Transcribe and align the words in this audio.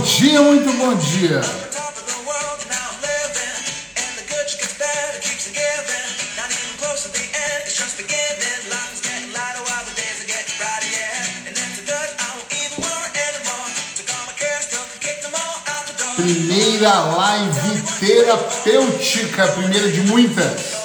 Bom 0.00 0.06
dia, 0.06 0.40
muito 0.40 0.72
bom 0.78 0.94
dia. 0.94 1.42
Primeira 16.16 17.00
live 17.00 17.82
terapêutica, 18.00 19.48
primeira 19.48 19.92
de 19.92 20.00
muitas. 20.00 20.80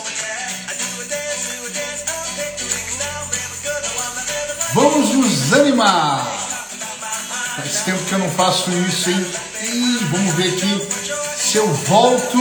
Vamos 4.73 5.09
nos 5.15 5.53
animar. 5.53 6.34
Tempo 7.85 8.03
que 8.05 8.13
eu 8.13 8.19
não 8.19 8.31
faço 8.31 8.71
isso, 8.71 9.11
hein? 9.11 9.25
Ih, 9.61 9.99
vamos 10.11 10.33
ver 10.33 10.53
aqui 10.53 10.87
se 11.37 11.57
eu 11.57 11.71
volto 11.71 12.37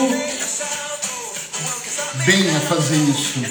bem 2.24 2.56
a 2.56 2.60
fazer 2.60 2.96
isso. 2.96 3.42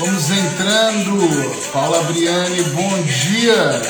Vamos 0.00 0.28
entrando. 0.28 1.70
Paula 1.72 2.02
Briane, 2.02 2.60
bom 2.62 3.02
dia. 3.02 3.80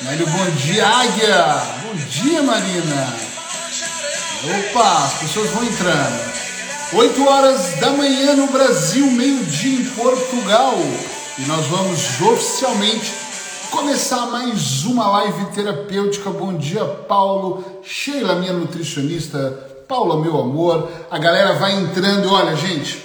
Mário, 0.00 0.26
bom 0.28 0.50
dia. 0.52 0.86
Águia, 0.86 1.62
bom 1.82 1.94
dia, 2.08 2.42
Marina. 2.42 3.14
Opa, 4.70 5.04
as 5.04 5.14
pessoas 5.14 5.50
vão 5.50 5.64
entrando. 5.64 6.32
8 6.94 7.28
horas 7.28 7.74
da 7.80 7.90
manhã 7.90 8.34
no 8.34 8.46
Brasil, 8.46 9.10
meio-dia 9.10 9.80
em 9.80 9.84
Portugal. 9.90 10.78
E 11.36 11.42
nós 11.42 11.66
vamos 11.66 12.18
oficialmente 12.18 13.12
começar 13.78 14.26
mais 14.26 14.84
uma 14.84 15.06
live 15.08 15.52
terapêutica. 15.54 16.30
Bom 16.30 16.58
dia, 16.58 16.84
Paulo. 16.84 17.64
Sheila, 17.84 18.34
minha 18.34 18.52
nutricionista. 18.52 19.38
Paula, 19.86 20.20
meu 20.20 20.36
amor. 20.36 20.90
A 21.08 21.16
galera 21.16 21.54
vai 21.54 21.80
entrando. 21.80 22.28
Olha, 22.28 22.56
gente, 22.56 23.00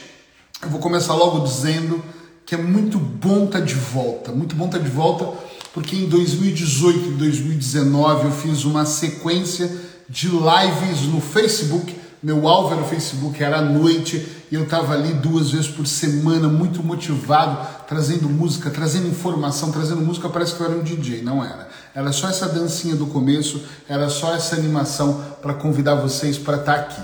eu 0.64 0.70
vou 0.70 0.80
começar 0.80 1.14
logo 1.14 1.42
dizendo 1.42 2.04
que 2.44 2.56
é 2.56 2.58
muito 2.58 2.98
bom 2.98 3.46
estar 3.46 3.60
tá 3.60 3.66
de 3.66 3.76
volta. 3.76 4.32
Muito 4.32 4.56
bom 4.56 4.66
estar 4.66 4.80
tá 4.80 4.84
de 4.84 4.90
volta, 4.90 5.30
porque 5.76 5.96
em 5.96 6.10
2018 6.10 6.98
e 6.98 7.12
2019 7.12 8.26
eu 8.26 8.32
fiz 8.32 8.66
uma 8.66 8.84
sequência 8.84 9.72
de 10.10 10.28
lives 10.28 11.04
no 11.04 11.22
Facebook 11.22 11.96
meu 12.24 12.48
alvo 12.48 12.74
era 12.74 12.82
o 12.82 12.88
Facebook, 12.88 13.44
era 13.44 13.58
à 13.58 13.62
noite, 13.62 14.26
e 14.50 14.56
eu 14.56 14.64
estava 14.64 14.94
ali 14.94 15.14
duas 15.14 15.52
vezes 15.52 15.68
por 15.68 15.86
semana, 15.86 16.48
muito 16.48 16.82
motivado, 16.82 17.68
trazendo 17.86 18.30
música, 18.30 18.70
trazendo 18.70 19.08
informação, 19.08 19.74
trazendo 19.74 20.00
música, 20.00 20.30
parece 20.30 20.56
que 20.56 20.62
eu 20.62 20.68
era 20.68 20.76
um 20.76 20.84
DJ, 20.84 21.22
não 21.22 21.44
era. 21.44 21.68
Era 21.94 22.14
só 22.14 22.30
essa 22.30 22.48
dancinha 22.48 22.96
do 22.96 23.08
começo, 23.08 23.62
era 23.90 24.08
só 24.10 24.34
essa 24.34 24.56
animação 24.56 25.22
para 25.42 25.54
convidar 25.54 25.96
vocês 25.96 26.38
para 26.38 26.58
estar 26.58 26.74
tá 26.74 26.80
aqui. 26.80 27.02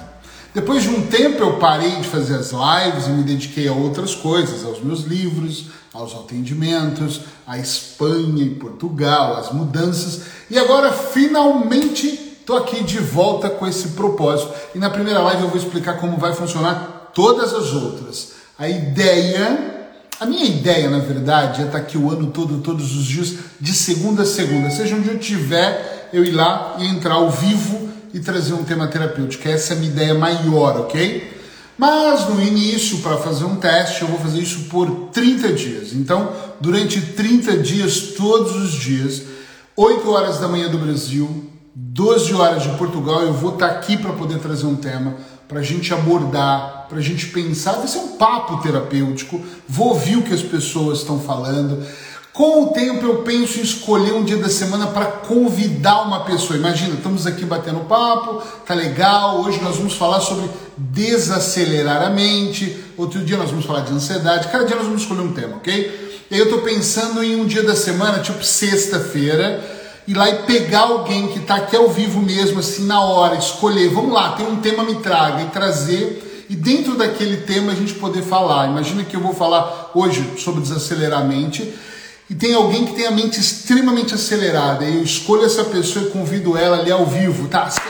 Depois 0.54 0.84
de 0.84 0.90
um 0.90 1.06
tempo 1.08 1.44
eu 1.44 1.58
parei 1.58 1.98
de 1.98 2.08
fazer 2.08 2.36
as 2.36 2.52
lives 2.52 3.08
e 3.08 3.10
me 3.10 3.24
dediquei 3.24 3.68
a 3.68 3.74
outras 3.74 4.16
coisas, 4.16 4.64
aos 4.64 4.82
meus 4.82 5.02
livros, 5.02 5.66
aos 5.94 6.16
atendimentos, 6.16 7.22
à 7.46 7.58
Espanha 7.58 8.44
e 8.44 8.56
Portugal, 8.56 9.36
às 9.36 9.52
mudanças, 9.52 10.22
e 10.50 10.58
agora 10.58 10.94
finalmente 10.94 12.29
Estou 12.50 12.64
aqui 12.64 12.84
de 12.84 12.98
volta 12.98 13.48
com 13.48 13.68
esse 13.68 13.90
propósito 13.90 14.52
e 14.74 14.80
na 14.80 14.90
primeira 14.90 15.20
live 15.20 15.44
eu 15.44 15.50
vou 15.50 15.58
explicar 15.60 16.00
como 16.00 16.18
vai 16.18 16.34
funcionar 16.34 17.12
todas 17.14 17.54
as 17.54 17.74
outras. 17.74 18.32
A 18.58 18.68
ideia, 18.68 19.86
a 20.20 20.26
minha 20.26 20.46
ideia 20.46 20.90
na 20.90 20.98
verdade 20.98 21.62
é 21.62 21.66
estar 21.66 21.78
aqui 21.78 21.96
o 21.96 22.10
ano 22.10 22.32
todo, 22.32 22.58
todos 22.58 22.96
os 22.96 23.06
dias, 23.06 23.36
de 23.62 23.72
segunda 23.72 24.24
a 24.24 24.26
segunda, 24.26 24.72
seja 24.72 24.96
onde 24.96 25.10
eu 25.10 25.18
estiver, 25.18 26.10
eu 26.12 26.26
ir 26.26 26.32
lá 26.32 26.78
e 26.80 26.88
entrar 26.88 27.14
ao 27.14 27.30
vivo 27.30 27.88
e 28.16 28.20
trazer 28.20 28.54
um 28.54 28.64
tema 28.64 28.88
terapêutico. 28.88 29.48
Essa 29.48 29.76
é 29.76 29.78
a 29.78 29.80
minha 29.80 29.92
ideia 29.92 30.16
maior, 30.16 30.80
ok? 30.80 31.32
Mas 31.78 32.28
no 32.30 32.42
início, 32.42 32.98
para 33.02 33.18
fazer 33.18 33.46
um 33.46 33.58
teste, 33.58 34.02
eu 34.02 34.08
vou 34.08 34.18
fazer 34.18 34.40
isso 34.40 34.62
por 34.72 34.90
30 35.14 35.54
dias. 35.54 35.94
Então, 35.94 36.32
durante 36.60 37.00
30 37.00 37.58
dias, 37.58 38.16
todos 38.18 38.56
os 38.56 38.72
dias, 38.72 39.22
8 39.76 40.10
horas 40.10 40.40
da 40.40 40.48
manhã 40.48 40.68
do 40.68 40.80
Brasil, 40.80 41.59
12 41.76 42.34
horas 42.34 42.64
de 42.64 42.70
Portugal, 42.70 43.22
eu 43.22 43.34
vou 43.34 43.54
estar 43.54 43.68
aqui 43.68 43.98
para 43.98 44.14
poder 44.14 44.40
trazer 44.40 44.66
um 44.66 44.76
tema, 44.76 45.16
para 45.48 45.60
a 45.60 45.64
gente 45.64 45.94
abordar, 45.94 46.88
para 46.90 46.98
a 46.98 47.02
gente 47.02 47.28
pensar. 47.28 47.74
Vai 47.74 47.88
ser 47.88 48.00
um 48.00 48.18
papo 48.18 48.62
terapêutico, 48.62 49.42
vou 49.68 49.90
ouvir 49.90 50.18
o 50.18 50.24
que 50.24 50.34
as 50.34 50.42
pessoas 50.42 51.00
estão 51.00 51.20
falando. 51.20 51.86
Com 52.34 52.64
o 52.64 52.68
tempo 52.68 53.06
eu 53.06 53.18
penso 53.24 53.60
em 53.60 53.64
escolher 53.64 54.14
um 54.14 54.24
dia 54.24 54.38
da 54.38 54.48
semana 54.48 54.88
para 54.88 55.06
convidar 55.06 56.04
uma 56.04 56.24
pessoa. 56.24 56.58
Imagina, 56.58 56.96
estamos 56.96 57.28
aqui 57.28 57.44
batendo 57.44 57.82
papo, 57.82 58.42
tá 58.66 58.74
legal. 58.74 59.42
Hoje 59.42 59.60
nós 59.62 59.76
vamos 59.76 59.94
falar 59.94 60.22
sobre 60.22 60.50
desacelerar 60.78 62.02
a 62.02 62.10
mente. 62.10 62.78
Outro 62.96 63.26
dia 63.26 63.36
nós 63.36 63.50
vamos 63.50 63.66
falar 63.66 63.82
de 63.82 63.92
ansiedade. 63.92 64.48
Cada 64.48 64.64
dia 64.64 64.76
nós 64.76 64.86
vamos 64.86 65.02
escolher 65.02 65.22
um 65.22 65.34
tema, 65.34 65.58
ok? 65.58 66.10
E 66.32 66.36
aí 66.36 66.40
eu 66.40 66.46
estou 66.46 66.62
pensando 66.62 67.24
em 67.24 67.36
um 67.36 67.46
dia 67.46 67.64
da 67.64 67.76
semana, 67.76 68.20
tipo 68.20 68.44
sexta-feira, 68.44 69.79
ir 70.10 70.16
lá 70.16 70.28
e 70.28 70.36
pegar 70.40 70.80
alguém 70.80 71.28
que 71.28 71.38
está 71.38 71.58
aqui 71.58 71.76
ao 71.76 71.88
vivo 71.88 72.20
mesmo, 72.20 72.62
assim, 72.62 72.88
na 72.88 73.00
hora, 73.00 73.36
escolher, 73.36 73.90
vamos 73.90 74.12
lá, 74.12 74.32
tem 74.32 74.48
um 74.48 74.56
tema, 74.56 74.84
me 74.84 74.96
traga, 74.96 75.44
e 75.44 75.46
trazer, 75.50 76.48
e 76.50 76.56
dentro 76.56 76.98
daquele 76.98 77.38
tema 77.38 77.72
a 77.72 77.76
gente 77.76 77.94
poder 77.94 78.24
falar. 78.24 78.68
Imagina 78.68 79.04
que 79.04 79.16
eu 79.16 79.20
vou 79.20 79.36
falar 79.36 79.92
hoje 79.94 80.34
sobre 80.40 80.62
desacelerar 80.62 81.22
a 81.22 81.24
mente, 81.26 81.76
e 82.28 82.34
tem 82.34 82.56
alguém 82.56 82.88
que 82.88 82.96
tem 82.96 83.06
a 83.06 83.12
mente 83.12 83.40
extremamente 83.40 84.16
acelerada, 84.16 84.84
e 84.84 84.96
eu 84.98 85.04
escolho 85.04 85.46
essa 85.46 85.64
pessoa 85.66 86.06
e 86.06 86.10
convido 86.10 86.58
ela 86.58 86.80
ali 86.80 86.92
ao 86.92 87.06
vivo, 87.06 87.48
tá? 87.48 87.70
Sem, 87.70 87.84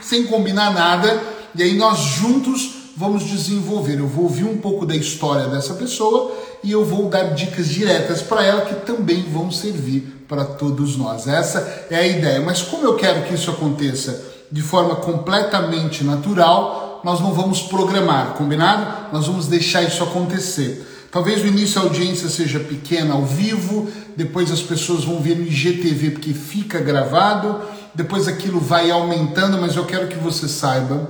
sem 0.00 0.26
combinar 0.26 0.74
nada, 0.74 1.22
e 1.54 1.62
aí 1.62 1.76
nós 1.76 2.00
juntos 2.00 2.80
vamos 2.96 3.22
desenvolver. 3.22 4.00
Eu 4.00 4.08
vou 4.08 4.24
ouvir 4.24 4.44
um 4.44 4.58
pouco 4.58 4.84
da 4.84 4.96
história 4.96 5.46
dessa 5.46 5.74
pessoa 5.74 6.36
e 6.62 6.72
eu 6.72 6.84
vou 6.84 7.08
dar 7.08 7.34
dicas 7.34 7.68
diretas 7.68 8.22
para 8.22 8.44
ela 8.44 8.62
que 8.62 8.74
também 8.86 9.22
vão 9.22 9.50
servir 9.50 10.24
para 10.28 10.44
todos 10.44 10.96
nós. 10.96 11.26
Essa 11.26 11.86
é 11.90 11.96
a 11.96 12.06
ideia. 12.06 12.40
Mas 12.40 12.62
como 12.62 12.84
eu 12.84 12.96
quero 12.96 13.22
que 13.22 13.34
isso 13.34 13.50
aconteça 13.50 14.22
de 14.50 14.62
forma 14.62 14.96
completamente 14.96 16.04
natural, 16.04 17.00
nós 17.04 17.20
não 17.20 17.32
vamos 17.32 17.62
programar, 17.62 18.34
combinado? 18.34 19.12
Nós 19.12 19.26
vamos 19.26 19.46
deixar 19.46 19.82
isso 19.82 20.02
acontecer. 20.02 20.86
Talvez 21.10 21.42
no 21.42 21.48
início 21.48 21.80
a 21.80 21.84
audiência 21.84 22.28
seja 22.28 22.60
pequena 22.60 23.14
ao 23.14 23.24
vivo, 23.24 23.88
depois 24.16 24.52
as 24.52 24.60
pessoas 24.60 25.02
vão 25.02 25.20
ver 25.20 25.36
no 25.36 25.42
IGTV 25.44 26.10
porque 26.10 26.32
fica 26.32 26.78
gravado, 26.78 27.60
depois 27.94 28.28
aquilo 28.28 28.60
vai 28.60 28.90
aumentando, 28.90 29.58
mas 29.58 29.74
eu 29.74 29.84
quero 29.84 30.06
que 30.06 30.16
você 30.16 30.46
saiba 30.46 31.08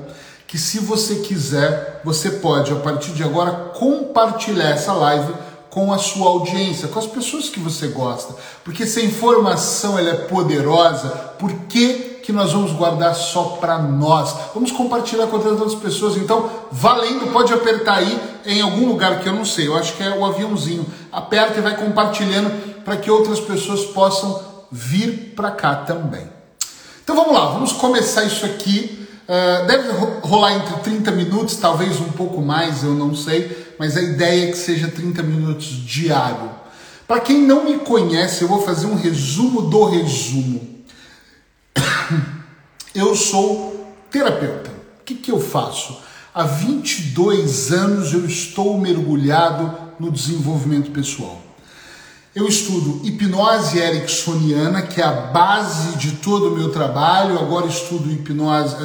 que 0.51 0.59
se 0.59 0.81
você 0.81 1.15
quiser, 1.21 2.01
você 2.05 2.29
pode 2.29 2.73
a 2.73 2.77
partir 2.77 3.13
de 3.13 3.23
agora 3.23 3.53
compartilhar 3.73 4.71
essa 4.71 4.93
live 4.93 5.33
com 5.71 5.93
a 5.93 5.99
sua 5.99 6.29
audiência, 6.29 6.89
com 6.89 6.99
as 6.99 7.07
pessoas 7.07 7.49
que 7.49 7.61
você 7.61 7.87
gosta. 7.87 8.35
Porque 8.65 8.85
se 8.85 8.99
a 8.99 9.05
informação 9.05 9.97
ela 9.97 10.11
é 10.11 10.15
poderosa, 10.15 11.09
por 11.39 11.53
que, 11.69 12.19
que 12.25 12.33
nós 12.33 12.53
vamos 12.53 12.73
guardar 12.73 13.15
só 13.15 13.59
para 13.61 13.79
nós? 13.79 14.35
Vamos 14.53 14.73
compartilhar 14.73 15.29
com 15.29 15.37
outras 15.37 15.77
pessoas. 15.77 16.17
Então, 16.17 16.51
valendo, 16.73 17.33
pode 17.33 17.55
apertar 17.55 17.99
aí 17.99 18.21
em 18.45 18.61
algum 18.61 18.89
lugar 18.89 19.21
que 19.21 19.29
eu 19.29 19.33
não 19.33 19.45
sei, 19.45 19.69
eu 19.69 19.77
acho 19.77 19.93
que 19.93 20.03
é 20.03 20.11
o 20.19 20.25
aviãozinho. 20.25 20.85
Aperta 21.13 21.61
e 21.61 21.63
vai 21.63 21.77
compartilhando 21.77 22.83
para 22.83 22.97
que 22.97 23.09
outras 23.09 23.39
pessoas 23.39 23.85
possam 23.85 24.43
vir 24.69 25.33
para 25.37 25.53
cá 25.53 25.77
também. 25.77 26.29
Então 27.05 27.15
vamos 27.15 27.35
lá, 27.35 27.47
vamos 27.53 27.71
começar 27.71 28.25
isso 28.25 28.45
aqui 28.45 29.00
Uh, 29.31 29.65
deve 29.65 29.93
rolar 30.23 30.55
entre 30.55 30.75
30 30.81 31.13
minutos, 31.13 31.55
talvez 31.55 32.01
um 32.01 32.11
pouco 32.11 32.43
mais, 32.43 32.83
eu 32.83 32.95
não 32.95 33.15
sei, 33.15 33.77
mas 33.79 33.97
a 33.97 34.03
ideia 34.03 34.49
é 34.49 34.51
que 34.51 34.59
seja 34.59 34.89
30 34.89 35.23
minutos 35.23 35.69
diário. 35.69 36.51
Para 37.07 37.21
quem 37.21 37.41
não 37.41 37.65
me 37.65 37.79
conhece, 37.79 38.43
eu 38.43 38.49
vou 38.49 38.61
fazer 38.61 38.87
um 38.87 38.97
resumo 38.97 39.63
do 39.63 39.85
resumo. 39.85 40.81
Eu 42.93 43.15
sou 43.15 43.95
terapeuta. 44.11 44.69
O 45.01 45.05
que, 45.05 45.15
que 45.15 45.31
eu 45.31 45.39
faço? 45.39 46.01
Há 46.35 46.43
22 46.43 47.71
anos 47.71 48.13
eu 48.13 48.27
estou 48.27 48.77
mergulhado 48.79 49.93
no 50.01 50.11
desenvolvimento 50.11 50.91
pessoal. 50.91 51.41
Eu 52.33 52.47
estudo 52.47 53.01
hipnose 53.05 53.77
ericksoniana, 53.77 54.83
que 54.83 55.01
é 55.01 55.05
a 55.05 55.11
base 55.11 55.97
de 55.97 56.13
todo 56.13 56.49
o 56.49 56.57
meu 56.57 56.71
trabalho. 56.71 57.37
Agora 57.37 57.67
estudo 57.67 58.09
hipnose, 58.09 58.77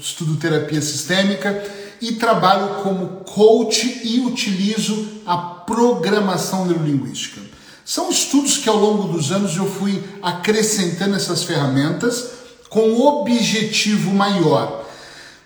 estudo 0.00 0.36
terapia 0.36 0.80
sistêmica 0.80 1.64
e 2.00 2.12
trabalho 2.12 2.82
como 2.84 3.24
coach 3.24 4.02
e 4.04 4.20
utilizo 4.20 5.20
a 5.26 5.36
programação 5.36 6.64
neurolinguística. 6.64 7.40
São 7.84 8.08
estudos 8.08 8.58
que 8.58 8.68
ao 8.68 8.76
longo 8.76 9.12
dos 9.12 9.32
anos 9.32 9.56
eu 9.56 9.66
fui 9.66 10.00
acrescentando 10.22 11.16
essas 11.16 11.42
ferramentas 11.42 12.30
com 12.68 12.88
um 12.88 13.04
objetivo 13.04 14.12
maior. 14.14 14.84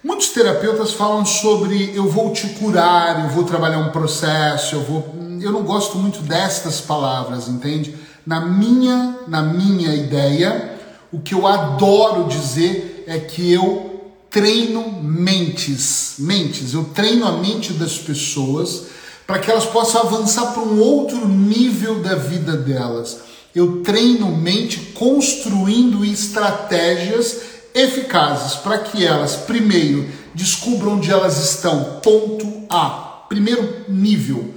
Muitos 0.04 0.28
terapeutas 0.28 0.92
falam 0.92 1.24
sobre 1.24 1.96
eu 1.96 2.06
vou 2.06 2.34
te 2.34 2.48
curar, 2.48 3.24
eu 3.24 3.30
vou 3.30 3.44
trabalhar 3.44 3.78
um 3.78 3.90
processo, 3.90 4.74
eu 4.74 4.84
vou 4.84 5.25
eu 5.40 5.52
não 5.52 5.62
gosto 5.62 5.98
muito 5.98 6.20
destas 6.20 6.80
palavras, 6.80 7.48
entende? 7.48 7.94
Na 8.26 8.40
minha, 8.40 9.20
na 9.28 9.42
minha 9.42 9.94
ideia, 9.94 10.76
O 11.12 11.20
que 11.20 11.34
eu 11.34 11.46
adoro 11.46 12.24
dizer 12.24 13.04
é 13.06 13.18
que 13.18 13.52
eu 13.52 14.10
treino 14.28 15.02
mentes, 15.02 16.16
mentes, 16.18 16.74
eu 16.74 16.84
treino 16.84 17.26
a 17.26 17.32
mente 17.38 17.72
das 17.72 17.96
pessoas 17.96 18.86
para 19.26 19.38
que 19.38 19.50
elas 19.50 19.64
possam 19.64 20.02
avançar 20.02 20.52
para 20.52 20.62
um 20.62 20.78
outro 20.78 21.26
nível 21.26 22.00
da 22.02 22.14
vida 22.16 22.56
delas. 22.56 23.18
Eu 23.54 23.82
treino 23.82 24.36
mente 24.36 24.78
construindo 24.94 26.04
estratégias 26.04 27.40
eficazes 27.74 28.54
para 28.56 28.78
que 28.80 29.04
elas, 29.04 29.36
primeiro, 29.36 30.06
descubram 30.34 30.96
onde 30.96 31.10
elas 31.10 31.42
estão. 31.42 32.00
Ponto 32.02 32.66
A. 32.68 33.24
Primeiro 33.28 33.86
nível. 33.88 34.54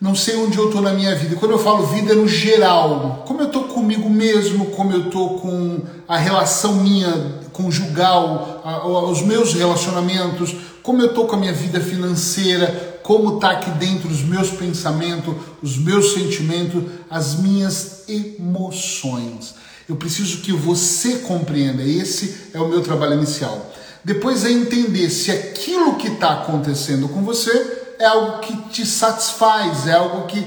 Não 0.00 0.14
sei 0.14 0.34
onde 0.36 0.56
eu 0.56 0.68
estou 0.68 0.80
na 0.80 0.94
minha 0.94 1.14
vida. 1.14 1.36
Quando 1.36 1.52
eu 1.52 1.58
falo 1.58 1.86
vida 1.88 2.12
é 2.12 2.14
no 2.14 2.26
geral. 2.26 3.22
Como 3.26 3.42
eu 3.42 3.48
estou 3.48 3.64
comigo 3.64 4.08
mesmo, 4.08 4.66
como 4.66 4.92
eu 4.92 5.06
estou 5.06 5.38
com 5.40 5.80
a 6.08 6.16
relação 6.16 6.76
minha 6.76 7.40
conjugal, 7.52 8.62
a, 8.64 8.86
os 8.86 9.20
meus 9.20 9.52
relacionamentos, 9.52 10.56
como 10.82 11.02
eu 11.02 11.08
estou 11.08 11.26
com 11.26 11.36
a 11.36 11.38
minha 11.38 11.52
vida 11.52 11.80
financeira, 11.80 13.00
como 13.02 13.34
está 13.34 13.50
aqui 13.50 13.70
dentro 13.72 14.08
os 14.08 14.22
meus 14.22 14.50
pensamentos, 14.50 15.34
os 15.62 15.76
meus 15.76 16.14
sentimentos, 16.14 16.82
as 17.10 17.34
minhas 17.34 18.04
emoções. 18.08 19.54
Eu 19.86 19.96
preciso 19.96 20.38
que 20.38 20.52
você 20.52 21.16
compreenda. 21.18 21.82
Esse 21.82 22.48
é 22.54 22.58
o 22.58 22.68
meu 22.68 22.80
trabalho 22.80 23.14
inicial. 23.14 23.70
Depois 24.02 24.46
é 24.46 24.50
entender 24.50 25.10
se 25.10 25.30
aquilo 25.30 25.96
que 25.96 26.08
está 26.08 26.32
acontecendo 26.32 27.06
com 27.06 27.22
você 27.22 27.79
é 28.00 28.06
algo 28.06 28.38
que 28.38 28.56
te 28.70 28.86
satisfaz, 28.86 29.86
é 29.86 29.92
algo 29.92 30.26
que, 30.26 30.44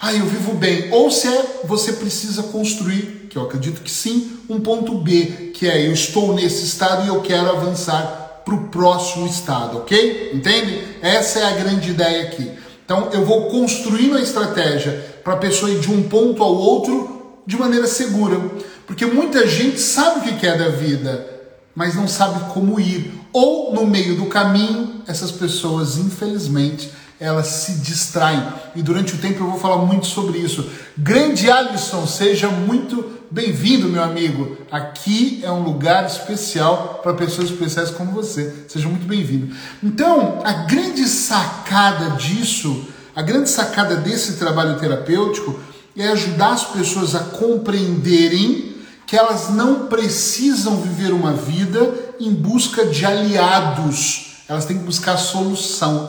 ah, 0.00 0.12
eu 0.12 0.26
vivo 0.26 0.54
bem. 0.54 0.92
Ou 0.92 1.10
se 1.10 1.28
é, 1.28 1.60
você 1.64 1.92
precisa 1.92 2.42
construir, 2.42 3.28
que 3.30 3.38
eu 3.38 3.42
acredito 3.42 3.80
que 3.80 3.90
sim, 3.90 4.40
um 4.48 4.60
ponto 4.60 4.98
B, 4.98 5.52
que 5.54 5.68
é 5.68 5.86
eu 5.86 5.92
estou 5.92 6.34
nesse 6.34 6.64
estado 6.64 7.04
e 7.04 7.08
eu 7.08 7.22
quero 7.22 7.48
avançar 7.48 8.42
para 8.44 8.54
o 8.54 8.68
próximo 8.68 9.26
estado, 9.26 9.78
ok? 9.78 10.32
Entende? 10.34 10.84
Essa 11.00 11.40
é 11.40 11.44
a 11.44 11.56
grande 11.56 11.90
ideia 11.90 12.24
aqui. 12.24 12.50
Então 12.84 13.10
eu 13.12 13.24
vou 13.24 13.50
construindo 13.50 14.16
a 14.16 14.20
estratégia 14.20 14.92
para 15.22 15.34
a 15.34 15.38
pessoa 15.38 15.70
ir 15.70 15.80
de 15.80 15.90
um 15.90 16.08
ponto 16.08 16.42
ao 16.42 16.54
outro 16.54 17.40
de 17.46 17.56
maneira 17.56 17.86
segura. 17.86 18.40
Porque 18.86 19.06
muita 19.06 19.46
gente 19.46 19.80
sabe 19.80 20.20
o 20.20 20.22
que 20.22 20.40
quer 20.40 20.58
da 20.58 20.68
vida, 20.68 21.26
mas 21.74 21.94
não 21.94 22.06
sabe 22.06 22.52
como 22.52 22.78
ir. 22.78 23.12
Ou 23.36 23.74
no 23.74 23.84
meio 23.84 24.16
do 24.16 24.24
caminho, 24.24 25.02
essas 25.06 25.30
pessoas, 25.30 25.98
infelizmente, 25.98 26.90
elas 27.20 27.48
se 27.48 27.72
distraem. 27.80 28.42
E 28.74 28.80
durante 28.80 29.12
o 29.12 29.18
tempo 29.18 29.44
eu 29.44 29.50
vou 29.50 29.60
falar 29.60 29.76
muito 29.84 30.06
sobre 30.06 30.38
isso. 30.38 30.66
Grande 30.96 31.50
Alisson, 31.50 32.06
seja 32.06 32.48
muito 32.48 33.12
bem-vindo, 33.30 33.90
meu 33.90 34.02
amigo. 34.02 34.56
Aqui 34.72 35.42
é 35.42 35.50
um 35.50 35.62
lugar 35.62 36.06
especial 36.06 37.00
para 37.02 37.12
pessoas 37.12 37.50
especiais 37.50 37.90
como 37.90 38.10
você. 38.10 38.64
Seja 38.68 38.88
muito 38.88 39.04
bem-vindo. 39.06 39.54
Então, 39.82 40.40
a 40.42 40.52
grande 40.64 41.06
sacada 41.06 42.16
disso, 42.16 42.86
a 43.14 43.20
grande 43.20 43.50
sacada 43.50 43.96
desse 43.96 44.38
trabalho 44.38 44.78
terapêutico 44.78 45.60
é 45.94 46.08
ajudar 46.08 46.54
as 46.54 46.64
pessoas 46.64 47.14
a 47.14 47.20
compreenderem 47.20 48.75
que 49.06 49.16
elas 49.16 49.50
não 49.50 49.86
precisam 49.86 50.76
viver 50.80 51.12
uma 51.12 51.32
vida 51.32 51.94
em 52.18 52.32
busca 52.32 52.84
de 52.86 53.06
aliados, 53.06 54.42
elas 54.48 54.64
têm 54.64 54.78
que 54.78 54.84
buscar 54.84 55.16
solução, 55.16 56.08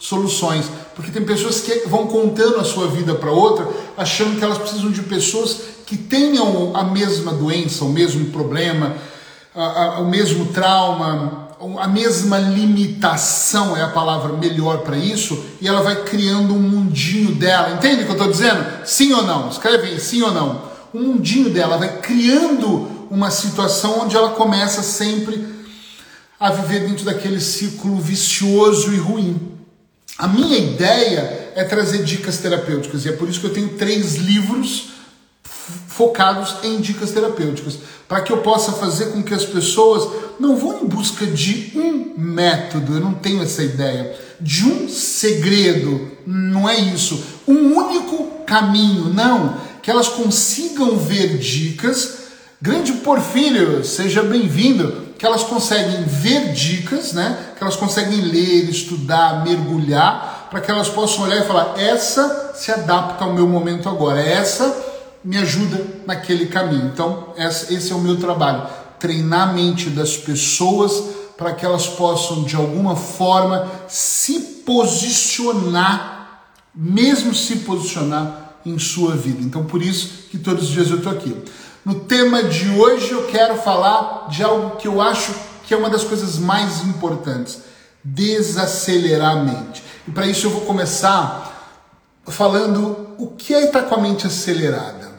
soluções, 0.00 0.66
porque 0.94 1.10
tem 1.10 1.24
pessoas 1.24 1.60
que 1.60 1.88
vão 1.88 2.06
contando 2.08 2.58
a 2.58 2.64
sua 2.64 2.88
vida 2.88 3.14
para 3.14 3.30
outra, 3.30 3.68
achando 3.96 4.36
que 4.36 4.44
elas 4.44 4.58
precisam 4.58 4.90
de 4.90 5.02
pessoas 5.02 5.58
que 5.86 5.96
tenham 5.96 6.74
a 6.74 6.82
mesma 6.82 7.32
doença, 7.32 7.84
o 7.84 7.90
mesmo 7.90 8.26
problema, 8.26 8.96
a, 9.54 9.64
a, 9.64 10.00
o 10.00 10.10
mesmo 10.10 10.46
trauma, 10.46 11.48
a 11.78 11.88
mesma 11.88 12.38
limitação 12.38 13.76
é 13.76 13.82
a 13.82 13.88
palavra 13.88 14.32
melhor 14.32 14.78
para 14.78 14.96
isso, 14.96 15.40
e 15.60 15.68
ela 15.68 15.82
vai 15.82 16.02
criando 16.02 16.52
um 16.52 16.58
mundinho 16.58 17.32
dela. 17.34 17.74
Entende 17.74 18.02
o 18.02 18.04
que 18.04 18.10
eu 18.10 18.16
estou 18.16 18.30
dizendo? 18.30 18.64
Sim 18.84 19.12
ou 19.12 19.22
não? 19.22 19.48
Escreve 19.48 19.88
aí, 19.88 20.00
sim 20.00 20.22
ou 20.22 20.32
não? 20.32 20.73
O 20.94 20.98
mundinho 21.00 21.50
dela, 21.50 21.76
vai 21.76 22.00
criando 22.00 23.08
uma 23.10 23.28
situação 23.28 24.02
onde 24.02 24.16
ela 24.16 24.30
começa 24.30 24.80
sempre 24.80 25.44
a 26.38 26.50
viver 26.50 26.88
dentro 26.88 27.04
daquele 27.04 27.40
ciclo 27.40 27.96
vicioso 27.96 28.92
e 28.92 28.96
ruim. 28.96 29.58
A 30.16 30.28
minha 30.28 30.56
ideia 30.56 31.52
é 31.56 31.64
trazer 31.64 32.04
dicas 32.04 32.38
terapêuticas 32.38 33.04
e 33.04 33.08
é 33.08 33.12
por 33.12 33.28
isso 33.28 33.40
que 33.40 33.46
eu 33.46 33.52
tenho 33.52 33.70
três 33.70 34.14
livros 34.14 34.90
focados 35.88 36.56
em 36.62 36.80
dicas 36.80 37.10
terapêuticas, 37.10 37.78
para 38.06 38.20
que 38.20 38.32
eu 38.32 38.38
possa 38.38 38.72
fazer 38.72 39.06
com 39.06 39.22
que 39.22 39.34
as 39.34 39.44
pessoas 39.44 40.08
não 40.38 40.56
vão 40.56 40.82
em 40.82 40.86
busca 40.86 41.26
de 41.26 41.72
um 41.74 42.14
método, 42.16 42.94
eu 42.94 43.00
não 43.00 43.14
tenho 43.14 43.42
essa 43.42 43.62
ideia, 43.62 44.16
de 44.40 44.64
um 44.64 44.88
segredo, 44.88 46.12
não 46.24 46.68
é 46.68 46.78
isso, 46.78 47.20
um 47.46 47.74
único 47.76 48.44
caminho, 48.44 49.12
não 49.12 49.73
que 49.84 49.90
elas 49.90 50.08
consigam 50.08 50.96
ver 50.96 51.36
dicas. 51.36 52.24
Grande 52.60 52.94
Porfírio, 52.94 53.84
seja 53.84 54.22
bem-vindo. 54.22 55.04
Que 55.18 55.26
elas 55.26 55.42
conseguem 55.42 56.04
ver 56.04 56.54
dicas, 56.54 57.12
né? 57.12 57.52
Que 57.56 57.62
elas 57.62 57.76
conseguem 57.76 58.22
ler, 58.22 58.70
estudar, 58.70 59.44
mergulhar, 59.44 60.48
para 60.50 60.62
que 60.62 60.70
elas 60.70 60.88
possam 60.88 61.24
olhar 61.24 61.36
e 61.36 61.46
falar: 61.46 61.78
essa 61.78 62.52
se 62.54 62.72
adapta 62.72 63.24
ao 63.24 63.34
meu 63.34 63.46
momento 63.46 63.86
agora, 63.86 64.20
essa 64.20 64.74
me 65.22 65.36
ajuda 65.36 65.86
naquele 66.06 66.46
caminho. 66.46 66.86
Então, 66.86 67.34
esse 67.36 67.92
é 67.92 67.94
o 67.94 68.00
meu 68.00 68.16
trabalho: 68.16 68.66
treinar 68.98 69.50
a 69.50 69.52
mente 69.52 69.90
das 69.90 70.16
pessoas 70.16 71.10
para 71.36 71.52
que 71.52 71.64
elas 71.64 71.86
possam, 71.86 72.44
de 72.44 72.56
alguma 72.56 72.96
forma, 72.96 73.70
se 73.86 74.40
posicionar, 74.64 76.40
mesmo 76.74 77.34
se 77.34 77.56
posicionar 77.56 78.43
em 78.64 78.78
sua 78.78 79.14
vida. 79.14 79.42
Então, 79.42 79.64
por 79.64 79.82
isso 79.82 80.28
que 80.30 80.38
todos 80.38 80.64
os 80.64 80.70
dias 80.70 80.90
eu 80.90 80.98
estou 80.98 81.12
aqui. 81.12 81.36
No 81.84 82.00
tema 82.00 82.42
de 82.42 82.70
hoje, 82.70 83.12
eu 83.12 83.26
quero 83.26 83.56
falar 83.56 84.28
de 84.28 84.42
algo 84.42 84.76
que 84.76 84.88
eu 84.88 85.02
acho 85.02 85.34
que 85.64 85.74
é 85.74 85.76
uma 85.76 85.90
das 85.90 86.04
coisas 86.04 86.38
mais 86.38 86.82
importantes: 86.82 87.58
desacelerar 88.02 89.32
a 89.32 89.44
mente. 89.44 89.82
E 90.08 90.10
para 90.10 90.26
isso, 90.26 90.46
eu 90.46 90.50
vou 90.50 90.62
começar 90.62 91.52
falando 92.26 93.08
o 93.18 93.28
que 93.28 93.52
é 93.52 93.66
estar 93.66 93.82
com 93.82 93.96
a 93.96 94.00
mente 94.00 94.26
acelerada. 94.26 95.12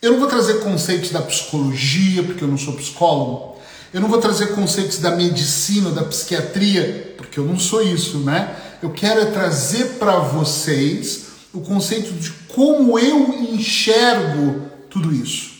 Eu 0.00 0.12
não 0.12 0.18
vou 0.18 0.28
trazer 0.28 0.54
conceitos 0.54 1.10
da 1.10 1.22
psicologia, 1.22 2.24
porque 2.24 2.42
eu 2.42 2.48
não 2.48 2.58
sou 2.58 2.74
psicólogo. 2.74 3.56
Eu 3.94 4.00
não 4.00 4.08
vou 4.08 4.18
trazer 4.18 4.48
conceitos 4.48 4.98
da 4.98 5.12
medicina, 5.12 5.90
da 5.90 6.02
psiquiatria, 6.02 7.14
porque 7.16 7.38
eu 7.38 7.44
não 7.44 7.58
sou 7.58 7.82
isso, 7.82 8.18
né? 8.18 8.56
Eu 8.82 8.90
quero 8.90 9.20
é 9.20 9.26
trazer 9.26 9.98
para 9.98 10.18
vocês 10.18 11.26
o 11.52 11.60
conceito 11.60 12.12
de 12.14 12.30
como 12.54 12.98
eu 12.98 13.32
enxergo 13.54 14.68
tudo 14.88 15.12
isso. 15.12 15.52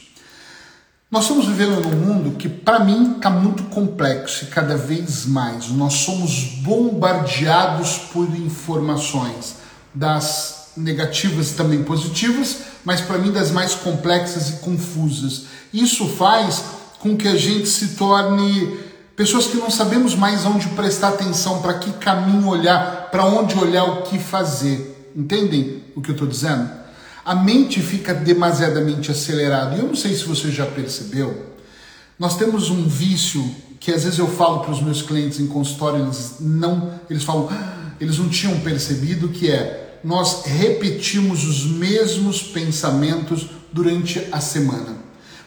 Nós 1.11 1.25
estamos 1.25 1.47
vivendo 1.47 1.83
num 1.83 1.97
mundo 1.97 2.39
que, 2.39 2.49
para 2.49 2.79
mim, 2.79 3.17
está 3.17 3.29
muito 3.29 3.65
complexo 3.65 4.45
e 4.45 4.47
cada 4.47 4.77
vez 4.77 5.27
mais. 5.27 5.69
Nós 5.69 5.93
somos 5.95 6.45
bombardeados 6.63 7.99
por 8.13 8.27
informações, 8.35 9.57
das 9.95 10.69
negativas 10.75 11.51
e 11.51 11.55
também 11.55 11.85
positivas, 11.85 12.61
mas 12.83 13.03
para 13.03 13.19
mim 13.19 13.31
das 13.31 13.51
mais 13.51 13.75
complexas 13.75 14.49
e 14.49 14.53
confusas. 14.61 15.43
Isso 15.71 16.09
faz 16.09 16.65
com 16.99 17.15
que 17.15 17.29
a 17.29 17.37
gente 17.37 17.69
se 17.69 17.89
torne 17.89 18.79
pessoas 19.15 19.47
que 19.47 19.59
não 19.59 19.71
sabemos 19.71 20.15
mais 20.15 20.47
onde 20.47 20.67
prestar 20.69 21.09
atenção, 21.09 21.61
para 21.61 21.75
que 21.75 21.93
caminho 21.93 22.49
olhar, 22.49 23.11
para 23.11 23.27
onde 23.27 23.55
olhar, 23.59 23.85
o 23.85 24.03
que 24.03 24.19
fazer. 24.19 25.11
Entendem? 25.15 25.82
O 25.95 26.01
que 26.01 26.11
eu 26.11 26.15
estou 26.15 26.29
dizendo? 26.29 26.71
A 27.25 27.35
mente 27.35 27.81
fica 27.81 28.13
demasiadamente 28.13 29.11
acelerada. 29.11 29.77
E 29.77 29.79
eu 29.79 29.87
não 29.87 29.95
sei 29.95 30.15
se 30.15 30.25
você 30.25 30.51
já 30.51 30.67
percebeu, 30.67 31.55
nós 32.19 32.37
temos 32.37 32.71
um 32.71 32.87
vício 32.87 33.55
que 33.79 33.93
às 33.93 34.05
vezes 34.05 34.19
eu 34.19 34.29
falo 34.29 34.61
para 34.61 34.71
os 34.71 34.81
meus 34.81 35.03
clientes 35.03 35.41
em 35.41 35.47
consultório, 35.47 36.05
eles 36.05 36.37
não, 36.39 37.01
eles 37.11 37.25
falam, 37.25 37.49
ah, 37.51 37.93
eles 38.01 38.19
não 38.19 38.29
tinham 38.29 38.61
percebido 38.61 39.29
que 39.29 39.51
é 39.51 39.99
nós 40.05 40.45
repetimos 40.45 41.45
os 41.45 41.65
mesmos 41.65 42.43
pensamentos 42.43 43.49
durante 43.73 44.27
a 44.33 44.41
semana. 44.41 44.97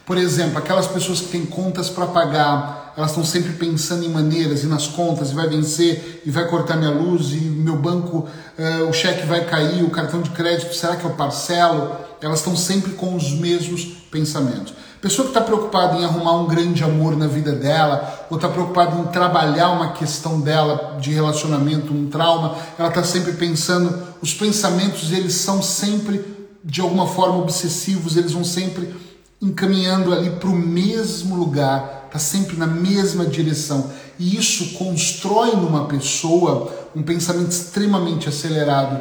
Por 0.04 0.16
exemplo, 0.16 0.58
aquelas 0.58 0.86
pessoas 0.86 1.20
que 1.20 1.28
têm 1.28 1.44
contas 1.44 1.90
para 1.90 2.06
pagar, 2.06 2.85
elas 2.96 3.10
estão 3.10 3.24
sempre 3.24 3.52
pensando 3.52 4.04
em 4.04 4.08
maneiras 4.08 4.64
e 4.64 4.66
nas 4.66 4.86
contas, 4.86 5.30
e 5.30 5.34
vai 5.34 5.48
vencer, 5.48 6.22
e 6.24 6.30
vai 6.30 6.48
cortar 6.48 6.76
minha 6.76 6.90
luz, 6.90 7.32
e 7.32 7.40
meu 7.40 7.76
banco, 7.76 8.26
uh, 8.58 8.88
o 8.88 8.92
cheque 8.92 9.26
vai 9.26 9.44
cair, 9.44 9.82
o 9.82 9.90
cartão 9.90 10.22
de 10.22 10.30
crédito, 10.30 10.74
será 10.74 10.96
que 10.96 11.04
eu 11.04 11.10
parcelo? 11.10 11.94
Elas 12.22 12.38
estão 12.38 12.56
sempre 12.56 12.92
com 12.92 13.14
os 13.14 13.32
mesmos 13.32 13.84
pensamentos. 14.10 14.72
Pessoa 15.00 15.26
que 15.26 15.30
está 15.30 15.42
preocupada 15.42 15.98
em 15.98 16.04
arrumar 16.04 16.40
um 16.40 16.46
grande 16.46 16.82
amor 16.82 17.16
na 17.16 17.26
vida 17.26 17.52
dela, 17.52 18.26
ou 18.30 18.38
está 18.38 18.48
preocupada 18.48 18.98
em 18.98 19.04
trabalhar 19.04 19.70
uma 19.70 19.92
questão 19.92 20.40
dela 20.40 20.96
de 20.98 21.12
relacionamento, 21.12 21.92
um 21.92 22.08
trauma, 22.08 22.56
ela 22.78 22.88
está 22.88 23.04
sempre 23.04 23.34
pensando, 23.34 23.94
os 24.22 24.32
pensamentos 24.32 25.12
eles 25.12 25.34
são 25.34 25.62
sempre 25.62 26.24
de 26.64 26.80
alguma 26.80 27.06
forma 27.06 27.38
obsessivos, 27.38 28.16
eles 28.16 28.32
vão 28.32 28.42
sempre 28.42 28.92
encaminhando 29.40 30.12
ali 30.12 30.30
para 30.30 30.48
o 30.48 30.56
mesmo 30.56 31.36
lugar, 31.36 31.95
está 32.06 32.18
sempre 32.18 32.56
na 32.56 32.66
mesma 32.66 33.26
direção. 33.26 33.90
E 34.18 34.36
isso 34.36 34.74
constrói 34.74 35.54
numa 35.56 35.86
pessoa 35.86 36.72
um 36.94 37.02
pensamento 37.02 37.50
extremamente 37.50 38.28
acelerado. 38.28 39.00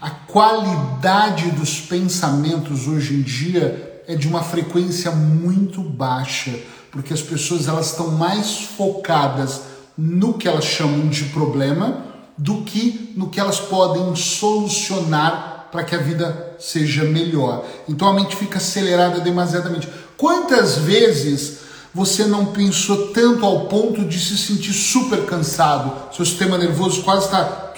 A 0.00 0.10
qualidade 0.10 1.50
dos 1.50 1.80
pensamentos 1.80 2.86
hoje 2.86 3.14
em 3.14 3.22
dia 3.22 4.02
é 4.06 4.14
de 4.14 4.26
uma 4.28 4.42
frequência 4.42 5.10
muito 5.10 5.82
baixa, 5.82 6.58
porque 6.90 7.12
as 7.12 7.22
pessoas 7.22 7.68
elas 7.68 7.90
estão 7.90 8.10
mais 8.12 8.62
focadas 8.76 9.62
no 9.96 10.34
que 10.34 10.48
elas 10.48 10.64
chamam 10.64 11.08
de 11.08 11.24
problema 11.26 12.12
do 12.36 12.62
que 12.62 13.12
no 13.16 13.28
que 13.28 13.38
elas 13.38 13.60
podem 13.60 14.14
solucionar 14.16 15.68
para 15.70 15.84
que 15.84 15.94
a 15.94 15.98
vida 15.98 16.56
seja 16.58 17.04
melhor. 17.04 17.64
Então 17.88 18.08
a 18.08 18.12
mente 18.12 18.36
fica 18.36 18.58
acelerada 18.58 19.20
demasiadamente. 19.20 19.88
Quantas 20.16 20.76
vezes 20.76 21.58
você 21.94 22.24
não 22.24 22.46
pensou 22.46 23.08
tanto 23.08 23.44
ao 23.44 23.66
ponto 23.66 24.04
de 24.04 24.18
se 24.18 24.36
sentir 24.36 24.72
super 24.72 25.26
cansado? 25.26 26.14
Seu 26.14 26.24
sistema 26.24 26.56
nervoso 26.56 27.02
quase 27.02 27.26
está 27.26 27.72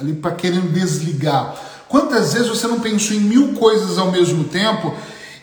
ali 0.00 0.14
para 0.14 0.32
querendo 0.32 0.72
desligar. 0.72 1.54
Quantas 1.88 2.34
vezes 2.34 2.48
você 2.48 2.66
não 2.66 2.80
pensou 2.80 3.16
em 3.16 3.20
mil 3.20 3.54
coisas 3.54 3.96
ao 3.96 4.10
mesmo 4.10 4.44
tempo? 4.44 4.94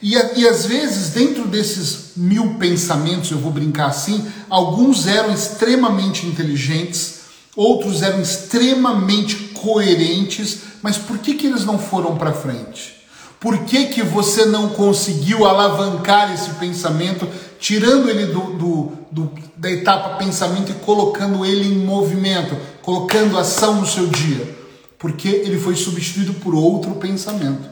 E, 0.01 0.13
e 0.13 0.47
às 0.47 0.65
vezes, 0.65 1.09
dentro 1.09 1.47
desses 1.47 2.11
mil 2.15 2.55
pensamentos, 2.55 3.31
eu 3.31 3.39
vou 3.39 3.51
brincar 3.51 3.87
assim, 3.87 4.25
alguns 4.49 5.07
eram 5.07 5.33
extremamente 5.33 6.27
inteligentes, 6.27 7.21
outros 7.55 8.01
eram 8.01 8.21
extremamente 8.21 9.35
coerentes, 9.53 10.59
mas 10.81 10.97
por 10.97 11.17
que, 11.17 11.33
que 11.33 11.47
eles 11.47 11.65
não 11.65 11.79
foram 11.79 12.17
para 12.17 12.33
frente? 12.33 12.95
Por 13.39 13.59
que, 13.59 13.87
que 13.87 14.03
você 14.03 14.45
não 14.45 14.69
conseguiu 14.69 15.45
alavancar 15.45 16.33
esse 16.33 16.49
pensamento, 16.51 17.27
tirando 17.65 18.07
ele 18.07 18.27
do, 18.27 18.41
do, 18.53 18.91
do, 19.11 19.31
da 19.57 19.71
etapa 19.71 20.17
pensamento 20.17 20.71
e 20.71 20.75
colocando 20.85 21.43
ele 21.43 21.67
em 21.67 21.79
movimento, 21.79 22.55
colocando 22.83 23.39
ação 23.39 23.81
no 23.81 23.87
seu 23.87 24.05
dia? 24.05 24.55
Porque 24.99 25.27
ele 25.27 25.57
foi 25.57 25.75
substituído 25.75 26.35
por 26.35 26.53
outro 26.53 26.93
pensamento. 26.93 27.67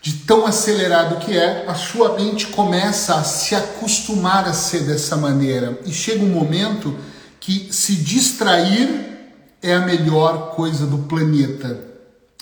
De 0.00 0.12
tão 0.18 0.46
acelerado 0.46 1.18
que 1.18 1.36
é, 1.36 1.64
a 1.66 1.74
sua 1.74 2.14
mente 2.14 2.46
começa 2.46 3.16
a 3.16 3.24
se 3.24 3.56
acostumar 3.56 4.46
a 4.46 4.52
ser 4.52 4.84
dessa 4.84 5.16
maneira. 5.16 5.76
E 5.84 5.92
chega 5.92 6.24
um 6.24 6.28
momento 6.28 6.96
que 7.40 7.66
se 7.72 7.96
distrair 7.96 9.34
é 9.60 9.74
a 9.74 9.80
melhor 9.80 10.54
coisa 10.54 10.86
do 10.86 10.98
planeta. 10.98 11.80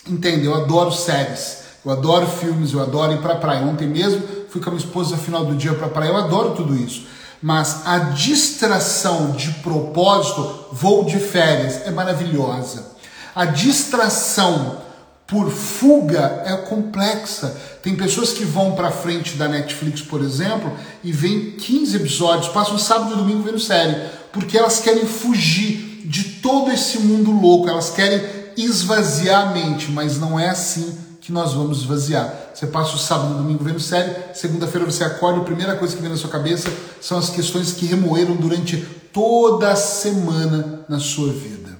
Entende? 0.06 0.44
Eu 0.44 0.54
adoro 0.54 0.92
séries. 0.92 1.64
Eu 1.82 1.92
adoro 1.92 2.26
filmes, 2.26 2.74
eu 2.74 2.82
adoro 2.82 3.14
ir 3.14 3.22
para 3.22 3.36
praia. 3.36 3.64
Ontem 3.64 3.88
mesmo 3.88 4.43
fui 4.54 4.62
com 4.62 4.70
a 4.70 4.72
minha 4.72 4.84
esposa 4.84 5.16
no 5.16 5.22
final 5.22 5.44
do 5.44 5.56
dia 5.56 5.74
para 5.74 5.88
praia. 5.88 6.10
Eu 6.10 6.16
adoro 6.16 6.52
tudo 6.52 6.76
isso. 6.76 7.06
Mas 7.42 7.84
a 7.84 7.98
distração 7.98 9.32
de 9.32 9.50
propósito, 9.54 10.66
voo 10.70 11.04
de 11.04 11.18
férias, 11.18 11.84
é 11.84 11.90
maravilhosa. 11.90 12.92
A 13.34 13.46
distração 13.46 14.78
por 15.26 15.50
fuga 15.50 16.44
é 16.46 16.56
complexa. 16.56 17.60
Tem 17.82 17.96
pessoas 17.96 18.32
que 18.32 18.44
vão 18.44 18.76
para 18.76 18.92
frente 18.92 19.36
da 19.36 19.48
Netflix, 19.48 20.02
por 20.02 20.22
exemplo, 20.22 20.72
e 21.02 21.10
vêm 21.10 21.50
15 21.50 21.96
episódios, 21.96 22.48
passam 22.48 22.78
sábado 22.78 23.14
e 23.14 23.16
domingo 23.16 23.42
vendo 23.42 23.58
série, 23.58 24.08
porque 24.32 24.56
elas 24.56 24.78
querem 24.78 25.04
fugir 25.04 26.02
de 26.04 26.22
todo 26.40 26.70
esse 26.70 27.00
mundo 27.00 27.32
louco, 27.32 27.68
elas 27.68 27.90
querem 27.90 28.24
esvaziar 28.56 29.48
a 29.48 29.52
mente, 29.52 29.90
mas 29.90 30.20
não 30.20 30.38
é 30.38 30.48
assim 30.48 30.96
que 31.20 31.32
nós 31.32 31.54
vamos 31.54 31.78
esvaziar. 31.78 32.43
Você 32.54 32.68
passa 32.68 32.94
o 32.94 32.98
sábado 32.98 33.34
e 33.34 33.38
domingo 33.38 33.64
vendo 33.64 33.80
série, 33.80 34.14
segunda-feira 34.32 34.88
você 34.88 35.02
acorda, 35.02 35.40
a 35.40 35.44
primeira 35.44 35.74
coisa 35.74 35.96
que 35.96 36.00
vem 36.00 36.10
na 36.10 36.16
sua 36.16 36.30
cabeça 36.30 36.72
são 37.00 37.18
as 37.18 37.28
questões 37.28 37.72
que 37.72 37.84
remoeram 37.84 38.36
durante 38.36 38.76
toda 39.12 39.72
a 39.72 39.76
semana 39.76 40.84
na 40.88 41.00
sua 41.00 41.32
vida. 41.32 41.76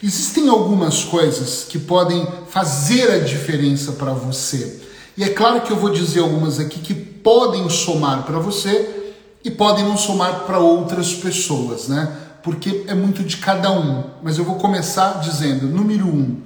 Existem 0.00 0.48
algumas 0.48 1.02
coisas 1.02 1.66
que 1.68 1.78
podem 1.80 2.24
fazer 2.48 3.10
a 3.10 3.18
diferença 3.18 3.92
para 3.92 4.12
você. 4.12 4.80
E 5.16 5.24
é 5.24 5.30
claro 5.30 5.62
que 5.62 5.72
eu 5.72 5.76
vou 5.76 5.90
dizer 5.90 6.20
algumas 6.20 6.60
aqui 6.60 6.78
que 6.78 6.94
podem 6.94 7.68
somar 7.68 8.22
para 8.22 8.38
você 8.38 9.14
e 9.42 9.50
podem 9.50 9.84
não 9.84 9.96
somar 9.96 10.40
para 10.40 10.60
outras 10.60 11.14
pessoas, 11.14 11.88
né? 11.88 12.12
Porque 12.44 12.84
é 12.86 12.94
muito 12.94 13.24
de 13.24 13.38
cada 13.38 13.72
um. 13.72 14.04
Mas 14.22 14.38
eu 14.38 14.44
vou 14.44 14.54
começar 14.56 15.14
dizendo: 15.20 15.66
número 15.66 16.06
um, 16.06 16.40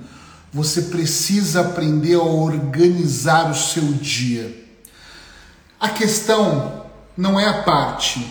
você 0.52 0.82
precisa 0.82 1.60
aprender 1.60 2.14
a 2.14 2.22
organizar 2.22 3.50
o 3.50 3.54
seu 3.54 3.84
dia. 3.92 4.54
A 5.78 5.88
questão 5.88 6.86
não 7.16 7.38
é 7.38 7.46
a 7.46 7.62
parte, 7.62 8.26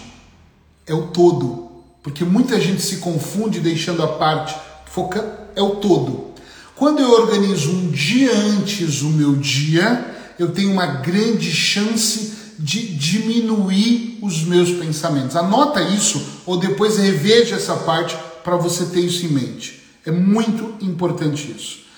é 0.86 0.94
o 0.94 1.08
todo. 1.08 1.70
Porque 2.04 2.24
muita 2.24 2.60
gente 2.60 2.82
se 2.82 2.98
confunde 2.98 3.60
deixando 3.60 4.04
a 4.04 4.08
parte, 4.08 4.56
foca 4.86 5.40
é 5.56 5.62
o 5.62 5.76
todo. 5.76 6.30
Quando 6.76 7.00
eu 7.00 7.12
organizo 7.12 7.72
um 7.72 7.92
dia 7.92 8.34
antes 8.34 9.02
o 9.02 9.10
meu 9.10 9.36
dia, 9.36 10.16
eu 10.38 10.52
tenho 10.52 10.72
uma 10.72 10.86
grande 10.86 11.52
chance 11.52 12.38
de 12.58 12.96
diminuir 12.96 14.18
os 14.22 14.44
meus 14.44 14.72
pensamentos. 14.72 15.36
Anota 15.36 15.82
isso 15.82 16.42
ou 16.46 16.58
depois 16.58 16.98
reveja 16.98 17.56
essa 17.56 17.76
parte 17.76 18.18
para 18.44 18.56
você 18.56 18.86
ter 18.86 19.02
isso 19.02 19.26
em 19.26 19.30
mente. 19.30 19.82
É 20.06 20.12
muito 20.12 20.74
importante 20.84 21.54
isso. 21.56 21.89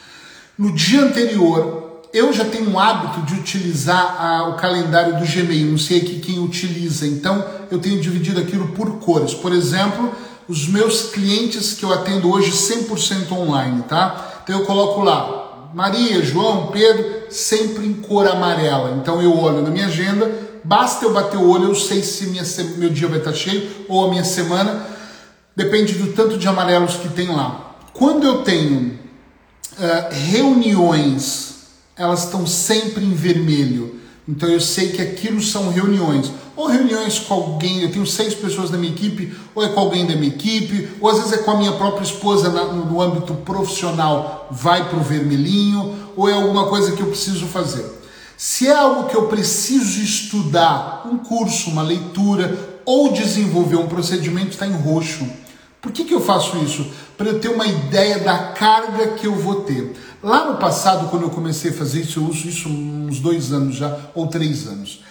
No 0.58 0.72
dia 0.74 1.02
anterior, 1.02 2.02
eu 2.14 2.34
já 2.34 2.44
tenho 2.44 2.70
um 2.70 2.80
hábito 2.80 3.22
de 3.22 3.40
utilizar 3.40 4.22
a, 4.22 4.50
o 4.50 4.56
calendário 4.56 5.18
do 5.18 5.26
Gmail, 5.26 5.72
não 5.72 5.78
sei 5.78 6.00
aqui 6.00 6.20
quem 6.20 6.40
utiliza, 6.40 7.08
então 7.08 7.44
eu 7.72 7.80
tenho 7.80 8.02
dividido 8.02 8.40
aquilo 8.40 8.70
por 8.70 9.00
cores. 9.00 9.34
Por 9.34 9.54
exemplo, 9.54 10.14
os 10.48 10.68
meus 10.68 11.04
clientes 11.04 11.74
que 11.74 11.84
eu 11.86 11.94
atendo 11.94 12.30
hoje 12.30 12.52
100% 12.52 13.32
online, 13.32 13.84
tá? 13.84 14.42
Então 14.44 14.60
eu 14.60 14.66
coloco 14.66 15.02
lá 15.02 15.70
Maria, 15.74 16.22
João, 16.22 16.68
Pedro, 16.68 17.24
sempre 17.30 17.88
em 17.88 17.94
cor 17.94 18.28
amarela. 18.28 18.98
Então 19.02 19.22
eu 19.22 19.38
olho 19.38 19.62
na 19.62 19.70
minha 19.70 19.88
agenda, 19.88 20.30
basta 20.66 21.06
eu 21.06 21.14
bater 21.14 21.38
o 21.38 21.50
olho, 21.50 21.70
eu 21.70 21.76
sei 21.76 22.04
se 22.04 22.26
minha, 22.28 22.44
meu 22.78 22.90
dia 22.90 23.08
vai 23.08 23.20
estar 23.20 23.34
cheio 23.34 23.70
ou 23.88 24.06
a 24.06 24.10
minha 24.10 24.26
semana, 24.26 24.86
depende 25.56 25.94
do 25.94 26.12
tanto 26.12 26.38
de 26.38 26.46
amarelos 26.46 26.96
que 26.96 27.08
tem 27.08 27.30
lá. 27.30 27.78
Quando 27.94 28.28
eu 28.28 28.44
tenho 28.44 29.00
uh, 29.74 30.14
reuniões, 30.32 31.56
elas 31.96 32.26
estão 32.26 32.46
sempre 32.48 33.04
em 33.04 33.14
vermelho. 33.14 34.00
Então 34.28 34.48
eu 34.48 34.62
sei 34.62 34.90
que 34.90 35.02
aquilo 35.02 35.42
são 35.42 35.70
reuniões. 35.70 36.32
Ou 36.56 36.68
reuniões 36.68 37.18
com 37.20 37.34
alguém, 37.34 37.82
eu 37.82 37.92
tenho 37.92 38.06
seis 38.06 38.36
pessoas 38.36 38.70
na 38.70 38.78
minha 38.78 38.92
equipe, 38.92 39.34
ou 39.56 39.64
é 39.64 39.70
com 39.70 39.80
alguém 39.80 40.06
da 40.06 40.16
minha 40.16 40.28
equipe, 40.28 40.90
ou 41.00 41.10
às 41.10 41.18
vezes 41.18 41.34
é 41.34 41.38
com 41.38 41.52
a 41.52 41.58
minha 41.58 41.72
própria 41.72 42.04
esposa 42.04 42.50
no 42.50 43.02
âmbito 43.02 43.34
profissional, 43.34 44.48
vai 44.52 44.88
para 44.88 45.00
o 45.00 45.04
vermelhinho, 45.04 45.96
ou 46.16 46.30
é 46.30 46.34
alguma 46.34 46.68
coisa 46.68 46.92
que 46.92 47.02
eu 47.02 47.08
preciso 47.08 47.48
fazer. 47.48 47.86
Se 48.38 48.68
é 48.68 48.76
algo 48.76 49.10
que 49.10 49.16
eu 49.16 49.28
preciso 49.28 50.02
estudar, 50.02 51.08
um 51.12 51.18
curso, 51.18 51.70
uma 51.70 51.82
leitura, 51.82 52.80
ou 52.86 53.12
desenvolver 53.12 53.78
um 53.78 53.88
procedimento, 53.88 54.50
está 54.50 54.68
em 54.68 54.74
roxo. 54.74 55.26
Por 55.82 55.92
que, 55.92 56.04
que 56.04 56.14
eu 56.14 56.22
faço 56.22 56.58
isso? 56.64 56.86
Para 57.18 57.30
eu 57.30 57.40
ter 57.40 57.50
uma 57.50 57.66
ideia 57.66 58.20
da 58.20 58.38
carga 58.38 59.14
que 59.14 59.26
eu 59.26 59.34
vou 59.36 59.62
ter. 59.62 59.94
Lá 60.22 60.52
no 60.52 60.58
passado, 60.58 61.10
quando 61.10 61.24
eu 61.24 61.32
comecei 61.32 61.72
a 61.72 61.74
fazer 61.74 62.02
isso, 62.02 62.20
eu 62.20 62.26
uso 62.26 62.48
isso 62.48 62.70
uns 62.70 63.20
dois 63.20 63.52
anos 63.52 63.76
já, 63.76 63.98
ou 64.14 64.28
três 64.28 64.68
anos. 64.68 65.04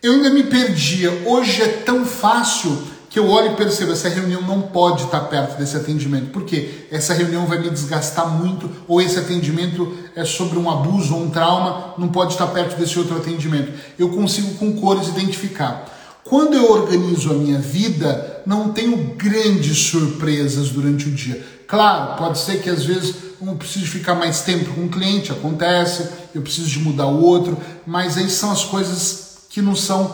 Eu 0.00 0.14
ainda 0.14 0.30
me 0.30 0.44
perdia. 0.44 1.10
Hoje 1.26 1.62
é 1.62 1.68
tão 1.68 2.04
fácil 2.04 2.86
que 3.12 3.18
eu 3.18 3.28
olho 3.28 3.52
e 3.52 3.56
percebo, 3.56 3.92
essa 3.92 4.08
reunião 4.08 4.40
não 4.40 4.62
pode 4.62 5.04
estar 5.04 5.20
perto 5.20 5.58
desse 5.58 5.76
atendimento. 5.76 6.30
Por 6.30 6.44
quê? 6.44 6.86
Essa 6.90 7.12
reunião 7.12 7.44
vai 7.44 7.58
me 7.58 7.68
desgastar 7.68 8.26
muito, 8.26 8.70
ou 8.88 9.02
esse 9.02 9.18
atendimento 9.18 9.92
é 10.16 10.24
sobre 10.24 10.58
um 10.58 10.70
abuso 10.70 11.14
ou 11.14 11.24
um 11.24 11.28
trauma, 11.28 11.92
não 11.98 12.08
pode 12.08 12.32
estar 12.32 12.46
perto 12.46 12.74
desse 12.78 12.98
outro 12.98 13.16
atendimento. 13.16 13.70
Eu 13.98 14.08
consigo 14.08 14.54
com 14.54 14.72
cores 14.80 15.08
identificar. 15.08 15.91
Quando 16.32 16.54
eu 16.54 16.72
organizo 16.72 17.30
a 17.30 17.34
minha 17.34 17.58
vida, 17.58 18.40
não 18.46 18.72
tenho 18.72 18.96
grandes 19.18 19.76
surpresas 19.76 20.70
durante 20.70 21.06
o 21.06 21.12
dia. 21.12 21.44
Claro, 21.68 22.16
pode 22.16 22.38
ser 22.38 22.62
que 22.62 22.70
às 22.70 22.86
vezes 22.86 23.14
eu 23.38 23.54
preciso 23.54 23.84
ficar 23.84 24.14
mais 24.14 24.40
tempo 24.40 24.72
com 24.72 24.80
um 24.80 24.88
cliente, 24.88 25.30
acontece, 25.30 26.08
eu 26.34 26.40
preciso 26.40 26.68
de 26.68 26.78
mudar 26.78 27.06
o 27.06 27.22
outro, 27.22 27.58
mas 27.86 28.16
aí 28.16 28.30
são 28.30 28.50
as 28.50 28.64
coisas 28.64 29.42
que 29.50 29.60
não 29.60 29.76
são 29.76 30.10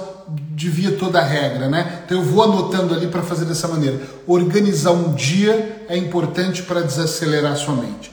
de 0.56 0.68
via 0.68 0.90
toda 0.90 1.20
a 1.20 1.24
regra, 1.24 1.68
né? 1.68 2.02
Então 2.04 2.18
eu 2.18 2.24
vou 2.24 2.42
anotando 2.42 2.94
ali 2.94 3.06
para 3.06 3.22
fazer 3.22 3.44
dessa 3.44 3.68
maneira. 3.68 4.02
Organizar 4.26 4.90
um 4.90 5.14
dia 5.14 5.86
é 5.88 5.96
importante 5.96 6.64
para 6.64 6.80
desacelerar 6.80 7.56
sua 7.56 7.76
mente. 7.76 8.10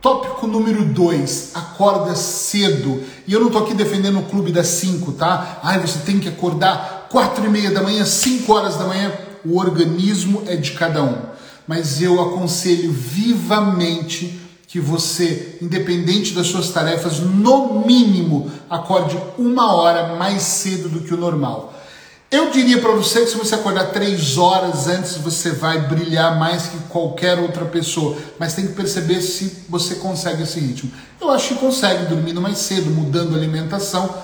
Tópico 0.00 0.46
número 0.46 0.84
2, 0.84 1.50
acorda 1.54 2.14
cedo. 2.14 3.02
E 3.26 3.32
eu 3.32 3.40
não 3.40 3.48
estou 3.48 3.64
aqui 3.64 3.74
defendendo 3.74 4.20
o 4.20 4.26
clube 4.26 4.52
das 4.52 4.68
5, 4.68 5.10
tá? 5.10 5.58
Ai, 5.60 5.80
você 5.80 5.98
tem 5.98 6.20
que 6.20 6.28
acordar 6.28 6.97
4 7.10 7.44
e 7.44 7.48
meia 7.48 7.70
da 7.70 7.82
manhã, 7.82 8.04
5 8.04 8.52
horas 8.52 8.76
da 8.76 8.84
manhã. 8.84 9.12
O 9.44 9.58
organismo 9.58 10.42
é 10.46 10.56
de 10.56 10.72
cada 10.72 11.02
um. 11.02 11.16
Mas 11.66 12.00
eu 12.00 12.20
aconselho 12.20 12.92
vivamente 12.92 14.40
que 14.66 14.78
você, 14.78 15.58
independente 15.62 16.34
das 16.34 16.46
suas 16.48 16.70
tarefas, 16.70 17.20
no 17.20 17.86
mínimo 17.86 18.50
acorde 18.68 19.18
uma 19.38 19.74
hora 19.74 20.16
mais 20.16 20.42
cedo 20.42 20.88
do 20.90 21.00
que 21.00 21.14
o 21.14 21.16
normal. 21.16 21.74
Eu 22.30 22.50
diria 22.50 22.78
para 22.78 22.92
você 22.92 23.22
que 23.22 23.30
se 23.30 23.38
você 23.38 23.54
acordar 23.54 23.86
três 23.86 24.36
horas 24.36 24.86
antes, 24.86 25.16
você 25.16 25.52
vai 25.52 25.88
brilhar 25.88 26.38
mais 26.38 26.64
que 26.64 26.78
qualquer 26.90 27.38
outra 27.38 27.64
pessoa. 27.64 28.18
Mas 28.38 28.52
tem 28.52 28.66
que 28.66 28.74
perceber 28.74 29.22
se 29.22 29.64
você 29.66 29.94
consegue 29.94 30.42
esse 30.42 30.60
ritmo. 30.60 30.92
Eu 31.18 31.30
acho 31.30 31.48
que 31.48 31.54
consegue, 31.54 32.04
dormindo 32.04 32.42
mais 32.42 32.58
cedo, 32.58 32.90
mudando 32.90 33.34
a 33.34 33.38
alimentação. 33.38 34.14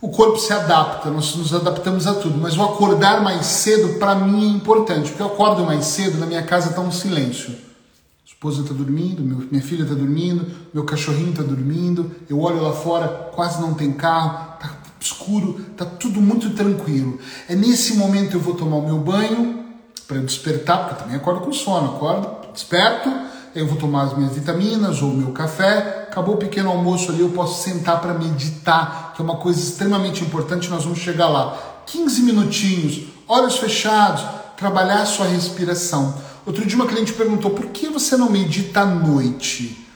O 0.00 0.10
corpo 0.10 0.38
se 0.38 0.52
adapta, 0.52 1.10
nós 1.10 1.34
nos 1.36 1.54
adaptamos 1.54 2.06
a 2.06 2.14
tudo. 2.14 2.38
Mas 2.38 2.56
o 2.56 2.62
acordar 2.62 3.22
mais 3.22 3.46
cedo, 3.46 3.98
para 3.98 4.14
mim, 4.14 4.44
é 4.44 4.56
importante. 4.56 5.10
Porque 5.10 5.22
eu 5.22 5.26
acordo 5.26 5.64
mais 5.64 5.86
cedo, 5.86 6.18
na 6.18 6.26
minha 6.26 6.42
casa 6.42 6.70
está 6.70 6.80
um 6.80 6.92
silêncio. 6.92 7.50
A 7.50 8.28
esposa 8.28 8.62
está 8.62 8.74
dormindo, 8.74 9.22
minha 9.22 9.62
filha 9.62 9.82
está 9.82 9.94
dormindo, 9.94 10.46
meu 10.74 10.84
cachorrinho 10.84 11.30
está 11.30 11.42
dormindo. 11.42 12.10
Eu 12.28 12.40
olho 12.40 12.62
lá 12.62 12.72
fora, 12.72 13.08
quase 13.34 13.60
não 13.60 13.72
tem 13.72 13.92
carro, 13.92 14.54
está 14.54 14.76
escuro, 15.00 15.64
tá 15.76 15.84
tudo 15.84 16.20
muito 16.20 16.50
tranquilo. 16.50 17.18
É 17.48 17.54
nesse 17.54 17.94
momento 17.94 18.34
eu 18.34 18.40
vou 18.40 18.54
tomar 18.54 18.76
o 18.76 18.84
meu 18.84 18.98
banho 18.98 19.64
para 20.06 20.18
despertar, 20.18 20.88
porque 20.88 21.02
também 21.02 21.16
acordo 21.16 21.40
com 21.40 21.52
sono, 21.52 21.96
acordo, 21.96 22.52
desperto, 22.52 23.10
eu 23.56 23.66
vou 23.66 23.78
tomar 23.78 24.02
as 24.02 24.16
minhas 24.16 24.34
vitaminas 24.34 25.00
ou 25.00 25.12
meu 25.14 25.32
café, 25.32 26.06
acabou 26.08 26.34
o 26.34 26.38
pequeno 26.38 26.70
almoço 26.70 27.10
ali, 27.10 27.22
eu 27.22 27.30
posso 27.30 27.62
sentar 27.62 28.00
para 28.02 28.12
meditar, 28.12 29.14
que 29.14 29.22
é 29.22 29.24
uma 29.24 29.36
coisa 29.36 29.58
extremamente 29.58 30.22
importante, 30.22 30.68
nós 30.68 30.84
vamos 30.84 30.98
chegar 30.98 31.28
lá. 31.28 31.82
15 31.86 32.22
minutinhos, 32.22 33.06
olhos 33.26 33.56
fechados, 33.56 34.22
trabalhar 34.58 35.00
a 35.00 35.06
sua 35.06 35.26
respiração. 35.26 36.14
Outro 36.44 36.66
dia 36.66 36.76
uma 36.76 36.86
cliente 36.86 37.14
perguntou: 37.14 37.52
"Por 37.52 37.66
que 37.66 37.88
você 37.88 38.16
não 38.16 38.30
medita 38.30 38.80
à 38.80 38.86
noite?" 38.86 39.86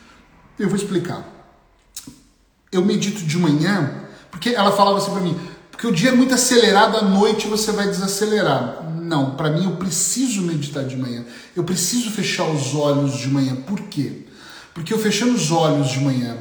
Eu 0.59 0.69
vou 0.69 0.77
explicar. 0.77 1.23
Eu 2.73 2.85
medito 2.85 3.23
de 3.23 3.37
manhã 3.37 4.05
porque 4.31 4.51
ela 4.51 4.73
falava 4.73 4.99
assim 4.99 5.11
para 5.11 5.21
mim, 5.21 5.39
porque 5.81 5.87
o 5.87 5.97
dia 5.97 6.11
é 6.11 6.15
muito 6.15 6.35
acelerado, 6.35 6.99
à 6.99 7.01
noite 7.01 7.49
você 7.49 7.73
vai 7.73 7.89
desacelerar. 7.89 8.87
Não, 9.01 9.31
para 9.31 9.49
mim 9.49 9.65
eu 9.65 9.77
preciso 9.77 10.43
meditar 10.43 10.85
de 10.85 10.95
manhã. 10.95 11.25
Eu 11.57 11.65
preciso 11.65 12.11
fechar 12.11 12.45
os 12.51 12.75
olhos 12.75 13.17
de 13.17 13.29
manhã. 13.29 13.57
Por 13.57 13.81
quê? 13.85 14.27
Porque 14.75 14.93
eu 14.93 14.99
fechando 14.99 15.33
os 15.33 15.51
olhos 15.51 15.89
de 15.89 16.01
manhã, 16.01 16.37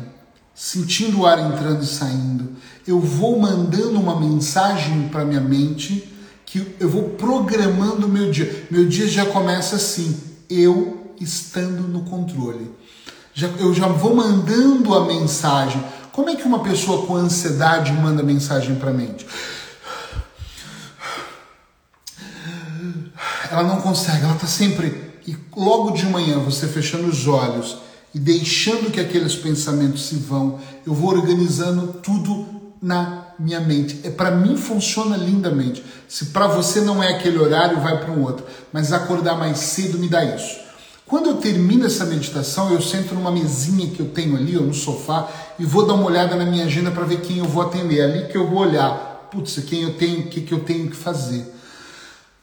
sentindo 0.54 1.22
o 1.22 1.26
ar 1.26 1.40
entrando 1.40 1.82
e 1.82 1.88
saindo, 1.88 2.50
eu 2.86 3.00
vou 3.00 3.40
mandando 3.40 3.98
uma 3.98 4.20
mensagem 4.20 5.08
para 5.08 5.24
minha 5.24 5.40
mente 5.40 6.14
que 6.46 6.76
eu 6.78 6.90
vou 6.90 7.12
programando 7.12 8.08
o 8.08 8.10
meu 8.10 8.30
dia. 8.32 8.68
Meu 8.70 8.90
dia 8.90 9.08
já 9.08 9.26
começa 9.26 9.78
assim, 9.78 10.20
eu 10.50 11.14
estando 11.18 11.88
no 11.88 12.02
controle. 12.02 12.70
Já, 13.34 13.48
eu 13.58 13.74
já 13.74 13.88
vou 13.88 14.14
mandando 14.14 14.94
a 14.94 15.06
mensagem. 15.06 15.82
Como 16.20 16.30
é 16.30 16.36
que 16.36 16.44
uma 16.44 16.60
pessoa 16.60 17.08
com 17.08 17.16
ansiedade 17.16 17.94
manda 17.94 18.22
mensagem 18.22 18.76
para 18.76 18.90
a 18.90 18.94
mente? 18.94 19.26
Ela 23.50 23.64
não 23.64 23.80
consegue, 23.80 24.26
ela 24.26 24.36
está 24.36 24.46
sempre. 24.46 25.14
E 25.26 25.38
logo 25.56 25.92
de 25.92 26.06
manhã, 26.08 26.38
você 26.40 26.68
fechando 26.68 27.08
os 27.08 27.26
olhos 27.26 27.78
e 28.14 28.20
deixando 28.20 28.92
que 28.92 29.00
aqueles 29.00 29.34
pensamentos 29.34 30.08
se 30.08 30.16
vão, 30.16 30.60
eu 30.86 30.94
vou 30.94 31.12
organizando 31.12 31.94
tudo 32.04 32.46
na 32.82 33.28
minha 33.40 33.62
mente. 33.62 34.02
É 34.04 34.10
para 34.10 34.30
mim 34.30 34.58
funciona 34.58 35.16
lindamente. 35.16 35.82
Se 36.06 36.26
para 36.26 36.48
você 36.48 36.82
não 36.82 37.02
é 37.02 37.14
aquele 37.14 37.40
horário, 37.40 37.80
vai 37.80 37.98
para 37.98 38.12
um 38.12 38.24
outro. 38.24 38.46
Mas 38.74 38.92
acordar 38.92 39.38
mais 39.38 39.58
cedo 39.60 39.98
me 39.98 40.10
dá 40.10 40.26
isso. 40.26 40.69
Quando 41.10 41.26
eu 41.26 41.38
termino 41.38 41.88
essa 41.88 42.06
meditação, 42.06 42.72
eu 42.72 42.80
sento 42.80 43.16
numa 43.16 43.32
mesinha 43.32 43.90
que 43.90 44.00
eu 44.00 44.10
tenho 44.10 44.38
ali, 44.38 44.56
ou 44.56 44.64
no 44.64 44.76
sofá, 44.76 45.28
e 45.58 45.66
vou 45.66 45.84
dar 45.84 45.96
uma 45.96 46.06
olhada 46.06 46.36
na 46.36 46.46
minha 46.46 46.66
agenda 46.66 46.92
para 46.92 47.04
ver 47.04 47.22
quem 47.22 47.40
eu 47.40 47.46
vou 47.46 47.64
atender. 47.64 47.98
É 47.98 48.04
ali 48.04 48.28
que 48.28 48.38
eu 48.38 48.48
vou 48.48 48.60
olhar, 48.60 49.28
putz, 49.32 49.58
quem 49.68 49.82
eu 49.82 49.96
tenho, 49.96 50.20
o 50.20 50.28
que, 50.28 50.42
que 50.42 50.54
eu 50.54 50.60
tenho 50.60 50.88
que 50.88 50.96
fazer. 50.96 51.52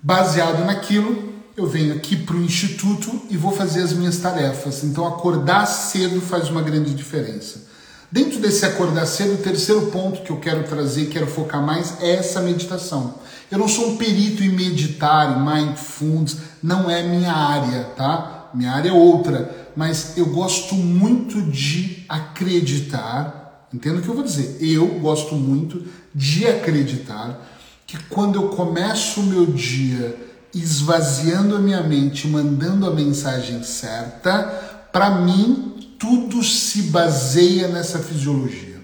Baseado 0.03 0.65
naquilo, 0.65 1.33
eu 1.57 1.65
venho 1.69 1.95
aqui 1.95 2.17
para 2.17 2.35
o 2.35 2.43
instituto 2.43 3.23
e 3.31 3.37
vou 3.37 3.53
fazer 3.53 3.83
as 3.83 3.93
minhas 3.93 4.17
tarefas. 4.17 4.83
Então, 4.83 5.07
acordar 5.07 5.65
cedo 5.67 6.21
faz 6.21 6.51
uma 6.51 6.61
grande 6.61 6.93
diferença. 6.93 7.63
Dentro 8.11 8.41
desse 8.41 8.67
acordar 8.67 9.07
cedo, 9.07 9.35
o 9.35 9.39
terceiro 9.45 9.87
ponto 9.93 10.23
que 10.23 10.31
eu 10.31 10.39
quero 10.39 10.65
trazer, 10.65 11.07
quero 11.07 11.29
focar 11.29 11.63
mais, 11.63 11.95
é 12.01 12.17
essa 12.17 12.41
meditação. 12.41 13.15
Eu 13.49 13.59
não 13.59 13.69
sou 13.69 13.91
um 13.91 13.97
perito 13.97 14.43
em 14.43 14.49
meditar, 14.49 15.39
em 15.39 15.45
mindfulness, 15.45 16.37
não 16.61 16.91
é 16.91 17.05
minha 17.05 17.33
área, 17.33 17.85
tá? 17.97 18.36
Minha 18.57 18.73
área 18.73 18.89
é 18.89 18.93
outra, 18.93 19.71
mas 19.77 20.17
eu 20.17 20.27
gosto 20.27 20.75
muito 20.75 21.43
de 21.43 22.05
acreditar. 22.09 23.69
Entenda 23.73 23.99
o 23.99 24.03
que 24.03 24.09
eu 24.09 24.15
vou 24.15 24.25
dizer? 24.25 24.57
Eu 24.61 24.99
gosto 25.01 25.35
muito 25.35 25.85
de 26.15 26.47
acreditar 26.47 27.47
que 27.87 27.99
quando 28.05 28.37
eu 28.37 28.49
começo 28.49 29.21
o 29.21 29.25
meu 29.25 29.47
dia 29.47 30.17
esvaziando 30.55 31.55
a 31.55 31.59
minha 31.59 31.83
mente, 31.83 32.27
mandando 32.27 32.87
a 32.87 32.91
mensagem 32.91 33.63
certa, 33.63 34.89
para 34.91 35.21
mim 35.21 35.75
tudo 35.99 36.43
se 36.43 36.83
baseia 36.85 37.69
nessa 37.69 37.99
fisiologia. 37.99 38.77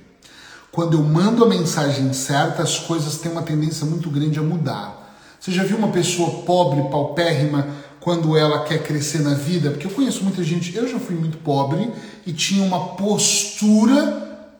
Quando 0.70 0.98
eu 0.98 1.02
mando 1.02 1.44
a 1.44 1.48
mensagem 1.48 2.12
certa, 2.12 2.62
as 2.62 2.78
coisas 2.78 3.18
têm 3.18 3.32
uma 3.32 3.42
tendência 3.42 3.86
muito 3.86 4.10
grande 4.10 4.38
a 4.38 4.42
mudar. 4.42 5.16
Você 5.38 5.50
já 5.50 5.64
viu 5.64 5.76
uma 5.76 5.88
pessoa 5.88 6.42
pobre, 6.44 6.90
paupérrima, 6.90 7.66
quando 8.02 8.36
ela 8.36 8.64
quer 8.64 8.82
crescer 8.82 9.20
na 9.20 9.34
vida, 9.34 9.70
porque 9.70 9.86
eu 9.86 9.90
conheço 9.90 10.24
muita 10.24 10.42
gente, 10.42 10.74
eu 10.76 10.88
já 10.88 10.98
fui 10.98 11.14
muito 11.14 11.38
pobre 11.38 11.88
e 12.26 12.32
tinha 12.32 12.64
uma 12.64 12.96
postura 12.96 14.50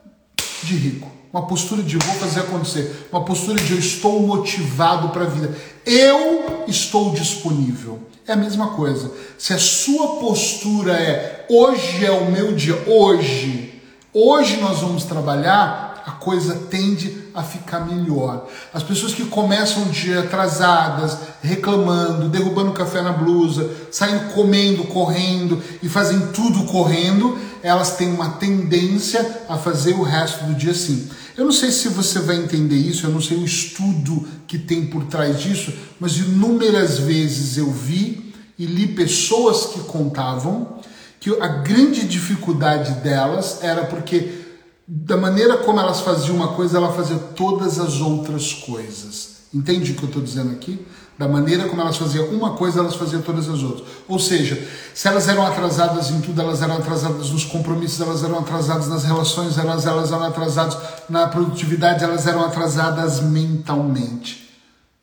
de 0.62 0.76
rico, 0.76 1.10
uma 1.32 1.44
postura 1.44 1.82
de 1.82 1.96
vou 1.96 2.14
fazer 2.14 2.40
acontecer, 2.40 3.08
uma 3.10 3.24
postura 3.24 3.60
de 3.60 3.72
eu 3.72 3.78
estou 3.78 4.22
motivado 4.24 5.08
para 5.08 5.24
a 5.24 5.28
vida, 5.28 5.56
eu 5.84 6.64
estou 6.68 7.12
disponível. 7.12 7.98
É 8.28 8.34
a 8.34 8.36
mesma 8.36 8.68
coisa. 8.74 9.10
Se 9.36 9.52
a 9.52 9.58
sua 9.58 10.20
postura 10.20 10.92
é 10.92 11.44
hoje 11.50 12.04
é 12.04 12.12
o 12.12 12.30
meu 12.30 12.54
dia, 12.54 12.80
hoje, 12.86 13.82
hoje 14.14 14.58
nós 14.58 14.78
vamos 14.78 15.02
trabalhar, 15.02 16.04
a 16.06 16.12
coisa 16.12 16.54
tende 16.70 17.21
a 17.34 17.42
ficar 17.42 17.80
melhor. 17.80 18.48
As 18.72 18.82
pessoas 18.82 19.14
que 19.14 19.24
começam 19.24 19.84
o 19.84 19.90
dia 19.90 20.20
atrasadas, 20.20 21.16
reclamando, 21.42 22.28
derrubando 22.28 22.72
café 22.72 23.02
na 23.02 23.12
blusa, 23.12 23.70
saindo 23.90 24.32
comendo, 24.32 24.84
correndo 24.84 25.62
e 25.82 25.88
fazem 25.88 26.18
tudo 26.32 26.64
correndo, 26.64 27.38
elas 27.62 27.96
têm 27.96 28.12
uma 28.12 28.30
tendência 28.30 29.44
a 29.48 29.56
fazer 29.56 29.94
o 29.94 30.02
resto 30.02 30.44
do 30.44 30.54
dia 30.54 30.72
assim. 30.72 31.08
Eu 31.36 31.44
não 31.44 31.52
sei 31.52 31.70
se 31.70 31.88
você 31.88 32.18
vai 32.18 32.36
entender 32.36 32.76
isso, 32.76 33.06
eu 33.06 33.10
não 33.10 33.20
sei 33.20 33.38
o 33.38 33.44
estudo 33.44 34.28
que 34.46 34.58
tem 34.58 34.86
por 34.86 35.04
trás 35.04 35.40
disso, 35.40 35.72
mas 35.98 36.16
inúmeras 36.16 36.98
vezes 36.98 37.56
eu 37.56 37.70
vi 37.70 38.34
e 38.58 38.66
li 38.66 38.88
pessoas 38.88 39.66
que 39.66 39.80
contavam 39.80 40.80
que 41.18 41.30
a 41.40 41.46
grande 41.46 42.04
dificuldade 42.04 42.94
delas 42.94 43.62
era 43.62 43.84
porque 43.84 44.41
da 44.86 45.16
maneira 45.16 45.58
como 45.58 45.80
elas 45.80 46.00
faziam 46.00 46.36
uma 46.36 46.48
coisa, 46.48 46.78
ela 46.78 46.92
fazia 46.92 47.16
todas 47.16 47.78
as 47.78 48.00
outras 48.00 48.52
coisas. 48.52 49.32
Entende 49.54 49.92
o 49.92 49.94
que 49.94 50.02
eu 50.02 50.08
estou 50.08 50.22
dizendo 50.22 50.50
aqui? 50.52 50.84
Da 51.18 51.28
maneira 51.28 51.68
como 51.68 51.80
elas 51.80 51.96
faziam 51.96 52.26
uma 52.28 52.54
coisa, 52.54 52.80
elas 52.80 52.96
faziam 52.96 53.20
todas 53.20 53.48
as 53.48 53.62
outras. 53.62 53.86
Ou 54.08 54.18
seja, 54.18 54.66
se 54.94 55.06
elas 55.06 55.28
eram 55.28 55.46
atrasadas 55.46 56.10
em 56.10 56.20
tudo, 56.20 56.40
elas 56.40 56.62
eram 56.62 56.78
atrasadas 56.78 57.30
nos 57.30 57.44
compromissos, 57.44 58.00
elas 58.00 58.24
eram 58.24 58.38
atrasadas 58.38 58.88
nas 58.88 59.04
relações, 59.04 59.58
elas, 59.58 59.86
elas 59.86 60.10
eram 60.10 60.24
atrasadas 60.24 60.76
na 61.08 61.28
produtividade, 61.28 62.02
elas 62.02 62.26
eram 62.26 62.42
atrasadas 62.42 63.20
mentalmente. 63.20 64.50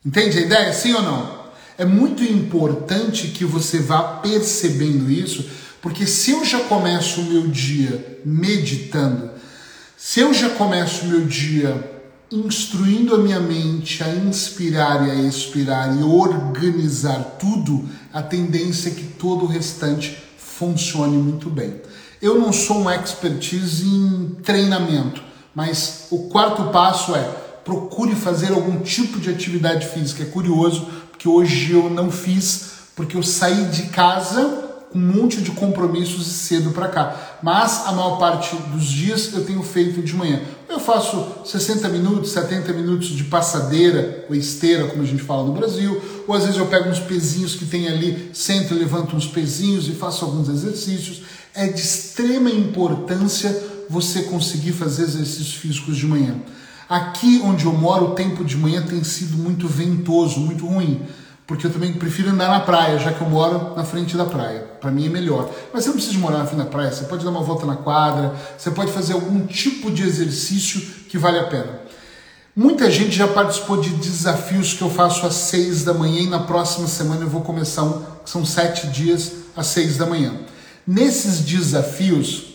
Entende 0.04 0.38
a 0.38 0.40
ideia? 0.42 0.72
Sim 0.72 0.94
ou 0.94 1.02
não? 1.02 1.40
É 1.78 1.84
muito 1.84 2.22
importante 2.22 3.28
que 3.28 3.44
você 3.44 3.78
vá 3.78 4.02
percebendo 4.02 5.10
isso, 5.10 5.48
porque 5.80 6.06
se 6.06 6.32
eu 6.32 6.44
já 6.44 6.60
começo 6.64 7.20
o 7.20 7.24
meu 7.24 7.46
dia 7.46 8.20
meditando, 8.24 9.29
se 10.02 10.20
eu 10.20 10.32
já 10.32 10.48
começo 10.48 11.04
o 11.04 11.08
meu 11.08 11.26
dia 11.26 12.00
instruindo 12.32 13.14
a 13.14 13.18
minha 13.18 13.38
mente 13.38 14.02
a 14.02 14.08
inspirar 14.08 15.06
e 15.06 15.10
a 15.10 15.14
expirar 15.14 15.94
e 15.94 16.02
organizar 16.02 17.36
tudo, 17.38 17.86
a 18.10 18.22
tendência 18.22 18.88
é 18.88 18.94
que 18.94 19.04
todo 19.04 19.44
o 19.44 19.46
restante 19.46 20.16
funcione 20.38 21.18
muito 21.18 21.50
bem. 21.50 21.82
Eu 22.20 22.40
não 22.40 22.50
sou 22.50 22.78
um 22.78 22.90
expertise 22.90 23.86
em 23.86 24.36
treinamento, 24.42 25.22
mas 25.54 26.06
o 26.10 26.30
quarto 26.30 26.70
passo 26.70 27.14
é 27.14 27.22
procure 27.62 28.14
fazer 28.14 28.52
algum 28.52 28.80
tipo 28.80 29.20
de 29.20 29.28
atividade 29.28 29.86
física. 29.86 30.22
É 30.22 30.26
curioso, 30.26 30.88
porque 31.10 31.28
hoje 31.28 31.72
eu 31.72 31.90
não 31.90 32.10
fiz, 32.10 32.70
porque 32.96 33.18
eu 33.18 33.22
saí 33.22 33.66
de 33.66 33.82
casa 33.88 34.70
com 34.90 34.98
um 34.98 35.02
monte 35.02 35.40
de 35.40 35.50
compromissos 35.50 36.26
e 36.26 36.30
cedo 36.30 36.70
para 36.70 36.88
cá. 36.88 37.29
Mas 37.42 37.86
a 37.86 37.92
maior 37.92 38.18
parte 38.18 38.54
dos 38.72 38.84
dias 38.84 39.32
eu 39.32 39.44
tenho 39.44 39.62
feito 39.62 40.02
de 40.02 40.14
manhã. 40.14 40.40
Eu 40.68 40.78
faço 40.78 41.26
60 41.44 41.88
minutos, 41.88 42.30
70 42.32 42.72
minutos 42.72 43.08
de 43.08 43.24
passadeira 43.24 44.26
ou 44.28 44.34
esteira, 44.34 44.86
como 44.88 45.02
a 45.02 45.06
gente 45.06 45.22
fala 45.22 45.44
no 45.44 45.52
Brasil, 45.52 46.00
ou 46.26 46.34
às 46.34 46.44
vezes 46.44 46.58
eu 46.58 46.66
pego 46.66 46.88
uns 46.88 47.00
pezinhos 47.00 47.54
que 47.54 47.64
tem 47.64 47.88
ali, 47.88 48.30
sento 48.32 48.74
levanto 48.74 49.16
uns 49.16 49.26
pezinhos 49.26 49.88
e 49.88 49.92
faço 49.92 50.24
alguns 50.24 50.48
exercícios. 50.48 51.22
É 51.54 51.66
de 51.66 51.80
extrema 51.80 52.50
importância 52.50 53.56
você 53.88 54.22
conseguir 54.22 54.72
fazer 54.72 55.02
exercícios 55.02 55.54
físicos 55.54 55.96
de 55.96 56.06
manhã. 56.06 56.36
Aqui 56.88 57.40
onde 57.44 57.64
eu 57.64 57.72
moro, 57.72 58.06
o 58.06 58.14
tempo 58.14 58.44
de 58.44 58.56
manhã 58.56 58.82
tem 58.82 59.02
sido 59.02 59.36
muito 59.36 59.66
ventoso, 59.66 60.40
muito 60.40 60.66
ruim 60.66 61.00
porque 61.50 61.66
eu 61.66 61.72
também 61.72 61.92
prefiro 61.94 62.30
andar 62.30 62.46
na 62.46 62.60
praia, 62.60 62.96
já 62.96 63.12
que 63.12 63.20
eu 63.20 63.28
moro 63.28 63.74
na 63.74 63.82
frente 63.82 64.16
da 64.16 64.24
praia. 64.24 64.69
Para 64.80 64.90
mim 64.90 65.06
é 65.06 65.08
melhor. 65.08 65.50
Mas 65.72 65.84
você 65.84 65.88
não 65.90 65.96
precisa 65.96 66.18
morar 66.18 66.38
na 66.38 66.44
da 66.44 66.64
praia, 66.64 66.90
você 66.90 67.04
pode 67.04 67.24
dar 67.24 67.30
uma 67.30 67.42
volta 67.42 67.66
na 67.66 67.76
quadra, 67.76 68.34
você 68.56 68.70
pode 68.70 68.90
fazer 68.92 69.12
algum 69.12 69.46
tipo 69.46 69.90
de 69.90 70.02
exercício 70.02 70.80
que 71.08 71.18
vale 71.18 71.38
a 71.38 71.44
pena. 71.44 71.80
Muita 72.56 72.90
gente 72.90 73.12
já 73.16 73.28
participou 73.28 73.80
de 73.80 73.90
desafios 73.90 74.74
que 74.74 74.82
eu 74.82 74.90
faço 74.90 75.24
às 75.24 75.34
seis 75.34 75.84
da 75.84 75.94
manhã 75.94 76.22
e 76.22 76.26
na 76.28 76.40
próxima 76.40 76.88
semana 76.88 77.22
eu 77.22 77.28
vou 77.28 77.42
começar 77.42 77.84
um, 77.84 78.02
que 78.24 78.28
são 78.28 78.44
sete 78.44 78.88
dias 78.88 79.32
às 79.56 79.66
seis 79.66 79.96
da 79.96 80.06
manhã. 80.06 80.34
Nesses 80.86 81.40
desafios, 81.40 82.54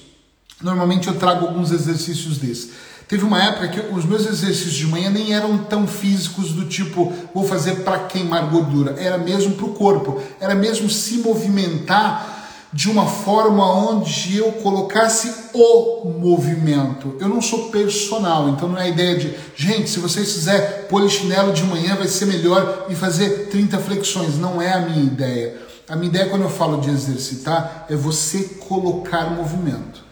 normalmente 0.62 1.08
eu 1.08 1.16
trago 1.16 1.46
alguns 1.46 1.72
exercícios 1.72 2.38
desses. 2.38 2.72
Teve 3.08 3.24
uma 3.24 3.44
época 3.44 3.68
que 3.68 3.80
os 3.94 4.04
meus 4.04 4.26
exercícios 4.26 4.74
de 4.74 4.88
manhã 4.88 5.10
nem 5.10 5.34
eram 5.34 5.58
tão 5.60 5.86
físicos 5.86 6.52
do 6.54 6.66
tipo 6.66 7.14
vou 7.34 7.48
fazer 7.48 7.84
para 7.84 8.00
queimar 8.00 8.50
gordura, 8.50 8.96
era 8.98 9.18
mesmo 9.18 9.54
para 9.54 9.66
o 9.66 9.74
corpo, 9.74 10.22
era 10.40 10.56
mesmo 10.56 10.90
se 10.90 11.18
movimentar 11.18 12.34
de 12.76 12.90
uma 12.90 13.06
forma 13.06 13.66
onde 13.66 14.36
eu 14.36 14.52
colocasse 14.54 15.34
o 15.54 16.10
movimento. 16.10 17.16
Eu 17.22 17.30
não 17.30 17.42
sou 17.42 17.70
personal, 17.70 18.50
então 18.50 18.68
não 18.68 18.78
é 18.78 18.84
a 18.84 18.90
ideia 18.90 19.18
de, 19.18 19.34
gente, 19.56 19.90
se 19.90 20.00
vocês 20.00 20.34
fizer 20.34 20.88
polichinelo 20.90 21.54
de 21.54 21.64
manhã 21.64 21.96
vai 21.96 22.10
ser 22.10 22.26
melhor 22.26 22.88
e 22.90 22.96
fazer 22.96 23.48
30 23.50 23.78
flexões. 23.78 24.38
Não 24.38 24.62
é 24.62 24.74
a 24.74 24.82
minha 24.82 25.06
ideia. 25.06 25.56
A 25.88 25.96
minha 25.96 26.10
ideia 26.10 26.30
quando 26.30 26.42
eu 26.42 26.50
falo 26.50 26.82
de 26.82 26.90
exercitar 26.90 27.86
é 27.90 27.96
você 27.96 28.44
colocar 28.68 29.30
movimento. 29.30 30.04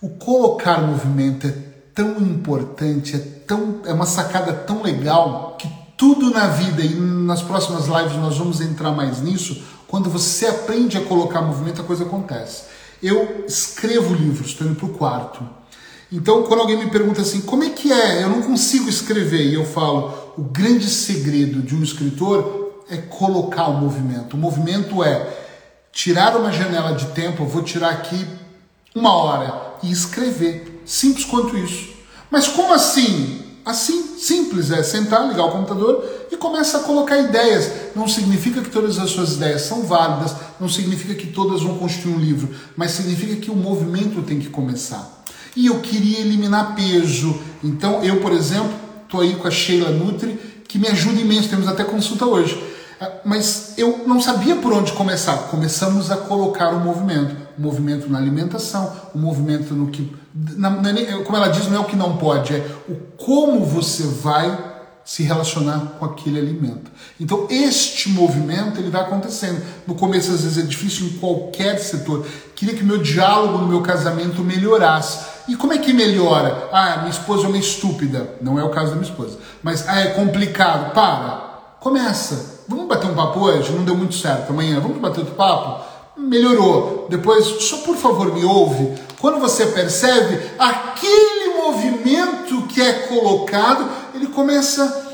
O 0.00 0.08
colocar 0.08 0.80
movimento 0.80 1.46
é 1.46 1.75
tão 1.96 2.18
importante, 2.18 3.16
é, 3.16 3.18
tão, 3.18 3.80
é 3.86 3.92
uma 3.92 4.04
sacada 4.04 4.52
tão 4.52 4.82
legal 4.82 5.56
que 5.58 5.66
tudo 5.96 6.28
na 6.28 6.46
vida, 6.46 6.82
e 6.82 6.94
nas 6.94 7.40
próximas 7.40 7.86
lives 7.86 8.18
nós 8.18 8.36
vamos 8.36 8.60
entrar 8.60 8.92
mais 8.92 9.22
nisso, 9.22 9.64
quando 9.88 10.10
você 10.10 10.46
aprende 10.46 10.98
a 10.98 11.00
colocar 11.00 11.40
movimento, 11.40 11.80
a 11.80 11.84
coisa 11.84 12.04
acontece. 12.04 12.64
Eu 13.02 13.46
escrevo 13.48 14.14
livros, 14.14 14.48
estou 14.48 14.66
indo 14.66 14.76
para 14.76 14.86
o 14.86 14.90
quarto. 14.90 15.42
Então, 16.12 16.42
quando 16.42 16.60
alguém 16.60 16.76
me 16.76 16.90
pergunta 16.90 17.22
assim, 17.22 17.40
como 17.40 17.64
é 17.64 17.70
que 17.70 17.90
é? 17.90 18.22
Eu 18.22 18.28
não 18.28 18.42
consigo 18.42 18.88
escrever. 18.88 19.46
E 19.46 19.54
eu 19.54 19.64
falo, 19.64 20.34
o 20.36 20.42
grande 20.42 20.88
segredo 20.88 21.62
de 21.62 21.74
um 21.74 21.82
escritor 21.82 22.84
é 22.90 22.98
colocar 22.98 23.68
o 23.68 23.80
movimento. 23.80 24.34
O 24.34 24.38
movimento 24.38 25.02
é 25.02 25.34
tirar 25.90 26.36
uma 26.36 26.52
janela 26.52 26.94
de 26.94 27.06
tempo, 27.06 27.42
eu 27.42 27.48
vou 27.48 27.62
tirar 27.62 27.90
aqui 27.90 28.26
uma 28.94 29.14
hora 29.14 29.74
e 29.82 29.90
escrever. 29.90 30.75
Simples 30.86 31.24
quanto 31.24 31.58
isso. 31.58 31.88
Mas 32.30 32.46
como 32.46 32.72
assim? 32.72 33.42
Assim, 33.64 34.16
simples, 34.16 34.70
é 34.70 34.80
sentar, 34.84 35.28
ligar 35.28 35.46
o 35.46 35.50
computador 35.50 36.04
e 36.30 36.36
começa 36.36 36.78
a 36.78 36.82
colocar 36.82 37.18
ideias. 37.18 37.68
Não 37.96 38.06
significa 38.06 38.62
que 38.62 38.70
todas 38.70 38.96
as 38.96 39.10
suas 39.10 39.32
ideias 39.32 39.62
são 39.62 39.82
válidas, 39.82 40.36
não 40.60 40.68
significa 40.68 41.14
que 41.14 41.26
todas 41.26 41.62
vão 41.62 41.76
construir 41.76 42.14
um 42.14 42.18
livro, 42.20 42.48
mas 42.76 42.92
significa 42.92 43.34
que 43.34 43.50
o 43.50 43.56
movimento 43.56 44.22
tem 44.22 44.38
que 44.38 44.48
começar. 44.48 45.24
E 45.56 45.66
eu 45.66 45.80
queria 45.80 46.20
eliminar 46.20 46.76
peso. 46.76 47.36
Então, 47.64 48.04
eu, 48.04 48.20
por 48.20 48.30
exemplo, 48.30 48.72
estou 49.02 49.20
aí 49.20 49.34
com 49.34 49.48
a 49.48 49.50
Sheila 49.50 49.90
Nutri, 49.90 50.38
que 50.68 50.78
me 50.78 50.86
ajuda 50.86 51.20
imenso, 51.20 51.48
temos 51.48 51.66
até 51.66 51.82
consulta 51.82 52.24
hoje. 52.24 52.62
Ah, 53.00 53.10
mas 53.24 53.74
eu 53.76 54.04
não 54.06 54.20
sabia 54.20 54.54
por 54.54 54.72
onde 54.72 54.92
começar. 54.92 55.36
Começamos 55.48 56.12
a 56.12 56.16
colocar 56.16 56.68
o 56.68 56.78
movimento 56.78 57.45
o 57.58 57.62
movimento 57.62 58.08
na 58.10 58.18
alimentação, 58.18 58.92
o 59.14 59.18
movimento 59.18 59.74
no 59.74 59.88
que. 59.88 60.14
Na, 60.34 60.70
na, 60.70 60.92
como 61.24 61.36
ela 61.36 61.48
diz, 61.48 61.68
não 61.68 61.76
é 61.76 61.80
o 61.80 61.84
que 61.84 61.96
não 61.96 62.16
pode, 62.16 62.54
é 62.54 62.66
o 62.88 62.94
como 63.16 63.64
você 63.64 64.02
vai 64.04 64.76
se 65.06 65.22
relacionar 65.22 65.92
com 66.00 66.04
aquele 66.04 66.36
alimento. 66.36 66.90
Então, 67.20 67.46
este 67.48 68.08
movimento 68.08 68.80
ele 68.80 68.90
vai 68.90 69.02
acontecendo. 69.02 69.62
No 69.86 69.94
começo, 69.94 70.32
às 70.32 70.42
vezes, 70.42 70.58
é 70.58 70.66
difícil 70.66 71.06
em 71.06 71.10
qualquer 71.18 71.78
setor. 71.78 72.26
Queria 72.56 72.74
que 72.74 72.82
meu 72.82 72.98
diálogo 72.98 73.58
no 73.58 73.68
meu 73.68 73.82
casamento 73.82 74.42
melhorasse. 74.42 75.24
E 75.46 75.54
como 75.54 75.72
é 75.72 75.78
que 75.78 75.92
melhora? 75.92 76.68
Ah, 76.72 76.96
minha 76.98 77.10
esposa 77.10 77.44
é 77.44 77.48
uma 77.48 77.56
estúpida. 77.56 78.34
Não 78.42 78.58
é 78.58 78.64
o 78.64 78.70
caso 78.70 78.90
da 78.90 78.96
minha 78.96 79.08
esposa. 79.08 79.38
Mas, 79.62 79.88
ah, 79.88 80.00
é 80.00 80.06
complicado. 80.10 80.92
Para. 80.92 81.76
Começa. 81.78 82.64
Vamos 82.66 82.88
bater 82.88 83.08
um 83.08 83.14
papo 83.14 83.38
hoje? 83.38 83.70
Não 83.70 83.84
deu 83.84 83.96
muito 83.96 84.16
certo. 84.16 84.50
Amanhã, 84.50 84.80
vamos 84.80 84.98
bater 84.98 85.20
outro 85.20 85.36
papo? 85.36 85.84
Melhorou. 86.16 87.06
Depois, 87.10 87.44
só 87.64 87.78
por 87.78 87.96
favor 87.96 88.32
me 88.32 88.44
ouve. 88.44 88.94
Quando 89.20 89.40
você 89.40 89.66
percebe 89.66 90.40
aquele 90.58 91.56
movimento 91.56 92.62
que 92.68 92.80
é 92.80 92.92
colocado, 92.92 93.88
ele 94.14 94.26
começa 94.26 94.84
a 94.84 95.12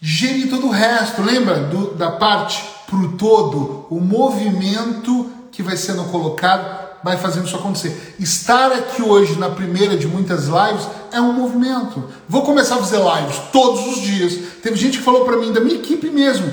gerir 0.00 0.48
todo 0.48 0.66
o 0.66 0.70
resto. 0.70 1.22
Lembra 1.22 1.60
do, 1.60 1.94
da 1.94 2.10
parte 2.12 2.62
para 2.86 2.96
o 2.96 3.12
todo? 3.12 3.86
O 3.90 4.00
movimento 4.00 5.30
que 5.50 5.62
vai 5.62 5.76
sendo 5.76 6.04
colocado 6.04 6.90
vai 7.02 7.16
fazendo 7.16 7.46
isso 7.46 7.56
acontecer. 7.56 8.14
Estar 8.18 8.72
aqui 8.72 9.02
hoje 9.02 9.38
na 9.38 9.48
primeira 9.48 9.96
de 9.96 10.06
muitas 10.06 10.46
lives 10.46 10.86
é 11.12 11.20
um 11.20 11.32
movimento. 11.32 12.04
Vou 12.28 12.42
começar 12.42 12.76
a 12.76 12.78
fazer 12.78 12.98
lives 12.98 13.40
todos 13.52 13.86
os 13.86 14.02
dias. 14.02 14.38
Teve 14.62 14.76
gente 14.76 14.98
que 14.98 15.04
falou 15.04 15.24
para 15.24 15.36
mim, 15.36 15.52
da 15.52 15.60
minha 15.60 15.76
equipe 15.76 16.10
mesmo, 16.10 16.50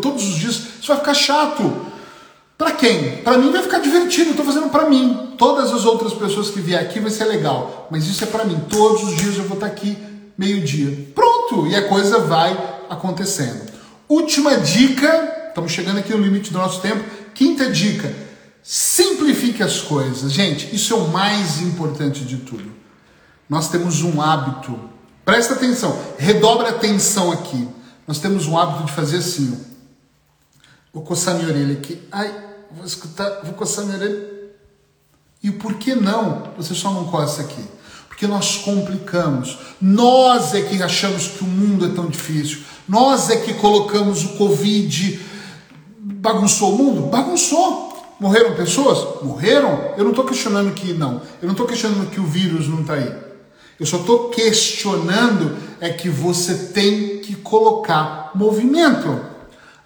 todos 0.00 0.28
os 0.28 0.34
dias, 0.36 0.54
isso 0.80 0.88
vai 0.88 0.98
ficar 0.98 1.14
chato. 1.14 1.89
Para 2.60 2.72
quem? 2.72 3.22
Para 3.22 3.38
mim 3.38 3.50
vai 3.50 3.62
ficar 3.62 3.78
divertido, 3.78 4.32
estou 4.32 4.44
fazendo 4.44 4.68
para 4.68 4.86
mim. 4.86 5.32
Todas 5.38 5.72
as 5.72 5.86
outras 5.86 6.12
pessoas 6.12 6.50
que 6.50 6.60
vier 6.60 6.78
aqui 6.78 7.00
vai 7.00 7.10
ser 7.10 7.24
legal, 7.24 7.88
mas 7.90 8.06
isso 8.06 8.22
é 8.22 8.26
para 8.26 8.44
mim. 8.44 8.60
Todos 8.68 9.02
os 9.02 9.16
dias 9.16 9.38
eu 9.38 9.44
vou 9.44 9.54
estar 9.54 9.66
tá 9.66 9.72
aqui 9.72 9.96
meio-dia. 10.36 11.08
Pronto, 11.14 11.66
e 11.66 11.74
a 11.74 11.88
coisa 11.88 12.18
vai 12.18 12.52
acontecendo. 12.90 13.62
Última 14.06 14.58
dica, 14.58 15.46
estamos 15.48 15.72
chegando 15.72 16.00
aqui 16.00 16.12
no 16.12 16.22
limite 16.22 16.52
do 16.52 16.58
nosso 16.58 16.82
tempo. 16.82 17.02
Quinta 17.32 17.70
dica: 17.70 18.14
simplifique 18.62 19.62
as 19.62 19.80
coisas. 19.80 20.30
Gente, 20.30 20.76
isso 20.76 20.92
é 20.92 20.96
o 20.98 21.08
mais 21.08 21.62
importante 21.62 22.26
de 22.26 22.36
tudo. 22.36 22.70
Nós 23.48 23.70
temos 23.70 24.02
um 24.02 24.20
hábito. 24.20 24.78
Presta 25.24 25.54
atenção, 25.54 25.98
redobre 26.18 26.66
a 26.66 26.72
atenção 26.72 27.32
aqui. 27.32 27.66
Nós 28.06 28.18
temos 28.18 28.46
um 28.46 28.58
hábito 28.58 28.84
de 28.84 28.92
fazer 28.92 29.16
assim. 29.16 29.58
Vou 30.92 31.02
coçar 31.02 31.36
minha 31.36 31.48
orelha 31.48 31.72
aqui. 31.72 32.02
Ai, 32.12 32.49
vou 32.72 32.84
escutar, 32.84 33.40
vou 33.42 33.54
coçar 33.54 33.84
minha 33.84 33.96
orelha. 33.96 34.40
E 35.42 35.50
por 35.50 35.74
que 35.74 35.94
não? 35.94 36.52
Você 36.56 36.74
só 36.74 36.92
não 36.92 37.04
coça 37.06 37.42
aqui. 37.42 37.64
Porque 38.08 38.26
nós 38.26 38.58
complicamos. 38.58 39.58
Nós 39.80 40.54
é 40.54 40.60
que 40.62 40.82
achamos 40.82 41.28
que 41.28 41.42
o 41.42 41.46
mundo 41.46 41.86
é 41.86 41.88
tão 41.88 42.06
difícil. 42.08 42.60
Nós 42.86 43.30
é 43.30 43.36
que 43.36 43.54
colocamos 43.54 44.24
o 44.24 44.28
Covid. 44.30 45.20
Bagunçou 45.98 46.74
o 46.74 46.76
mundo? 46.76 47.08
Bagunçou. 47.08 47.88
Morreram 48.20 48.54
pessoas? 48.54 49.22
Morreram. 49.22 49.94
Eu 49.96 50.04
não 50.04 50.10
estou 50.10 50.26
questionando 50.26 50.74
que 50.74 50.92
não. 50.92 51.22
Eu 51.40 51.46
não 51.46 51.52
estou 51.52 51.66
questionando 51.66 52.10
que 52.10 52.20
o 52.20 52.26
vírus 52.26 52.68
não 52.68 52.82
está 52.82 52.94
aí. 52.94 53.10
Eu 53.78 53.86
só 53.86 53.96
estou 53.96 54.28
questionando 54.28 55.56
é 55.80 55.88
que 55.88 56.10
você 56.10 56.54
tem 56.74 57.20
que 57.20 57.34
colocar 57.36 58.30
movimento. 58.34 59.29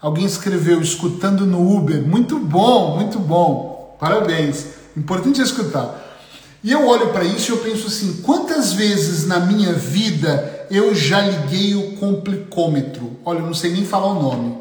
Alguém 0.04 0.26
escreveu 0.26 0.82
escutando 0.82 1.46
no 1.46 1.74
Uber. 1.74 2.06
Muito 2.06 2.38
bom, 2.38 2.94
muito 2.94 3.18
bom. 3.18 3.96
Parabéns. 3.98 4.66
Importante 4.94 5.40
escutar. 5.40 6.20
E 6.62 6.70
eu 6.70 6.86
olho 6.86 7.08
para 7.08 7.24
isso 7.24 7.50
e 7.50 7.54
eu 7.54 7.60
penso 7.60 7.86
assim: 7.86 8.20
quantas 8.20 8.74
vezes 8.74 9.26
na 9.26 9.40
minha 9.40 9.72
vida 9.72 10.66
eu 10.70 10.94
já 10.94 11.22
liguei 11.22 11.74
o 11.74 11.92
complicômetro? 11.92 13.12
Olha, 13.24 13.38
eu 13.38 13.46
não 13.46 13.54
sei 13.54 13.72
nem 13.72 13.86
falar 13.86 14.08
o 14.08 14.22
nome. 14.22 14.58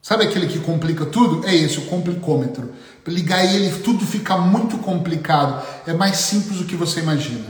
Sabe 0.00 0.24
aquele 0.24 0.46
que 0.46 0.58
complica 0.60 1.04
tudo? 1.04 1.46
É 1.46 1.54
esse, 1.54 1.76
o 1.76 1.82
complicômetro. 1.82 2.70
Ligar 3.06 3.44
ele, 3.44 3.70
tudo 3.80 4.06
fica 4.06 4.38
muito 4.38 4.78
complicado. 4.78 5.62
É 5.86 5.92
mais 5.92 6.16
simples 6.16 6.56
do 6.56 6.64
que 6.64 6.74
você 6.74 7.00
imagina. 7.00 7.44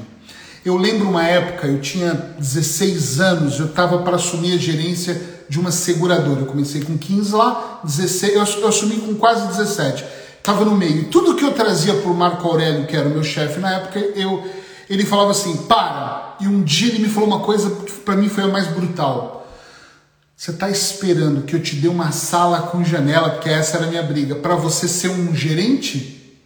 Eu 0.65 0.77
lembro 0.77 1.09
uma 1.09 1.25
época, 1.25 1.69
eu 1.69 1.81
tinha 1.81 2.13
16 2.41 3.21
anos, 3.21 3.61
eu 3.61 3.67
estava 3.67 3.99
para 3.99 4.17
assumir 4.17 4.55
a 4.55 4.59
gerência 4.59 5.39
de 5.51 5.59
uma 5.59 5.73
seguradora. 5.73 6.43
Eu 6.43 6.47
comecei 6.47 6.81
com 6.81 6.97
15 6.97 7.35
lá, 7.35 7.81
16, 7.83 8.35
eu, 8.35 8.69
assumi 8.69 8.99
com 8.99 9.17
quase 9.17 9.49
17. 9.49 10.05
Estava 10.39 10.65
no 10.65 10.77
meio. 10.77 11.09
Tudo 11.11 11.35
que 11.35 11.45
eu 11.45 11.53
trazia 11.53 11.93
para 11.93 12.09
o 12.09 12.15
Marco 12.15 12.47
Aurélio, 12.47 12.87
que 12.87 12.97
era 12.97 13.09
o 13.09 13.11
meu 13.11 13.25
chefe 13.25 13.59
na 13.59 13.73
época, 13.73 13.99
eu, 13.99 14.49
ele 14.89 15.05
falava 15.05 15.33
assim: 15.33 15.57
para. 15.67 16.37
E 16.41 16.47
um 16.47 16.63
dia 16.63 16.89
ele 16.89 17.01
me 17.01 17.09
falou 17.09 17.29
uma 17.29 17.41
coisa 17.41 17.69
que 17.69 17.93
para 17.93 18.15
mim 18.15 18.29
foi 18.29 18.45
a 18.45 18.47
mais 18.49 18.69
brutal. 18.69 19.45
Você 20.37 20.53
está 20.53 20.71
esperando 20.71 21.43
que 21.43 21.55
eu 21.55 21.61
te 21.61 21.75
dê 21.75 21.89
uma 21.89 22.13
sala 22.13 22.63
com 22.63 22.85
janela, 22.85 23.31
porque 23.31 23.51
essa 23.51 23.77
era 23.77 23.87
a 23.87 23.91
minha 23.91 24.03
briga, 24.05 24.37
para 24.37 24.55
você 24.55 24.87
ser 24.87 25.09
um 25.09 25.35
gerente? 25.35 26.39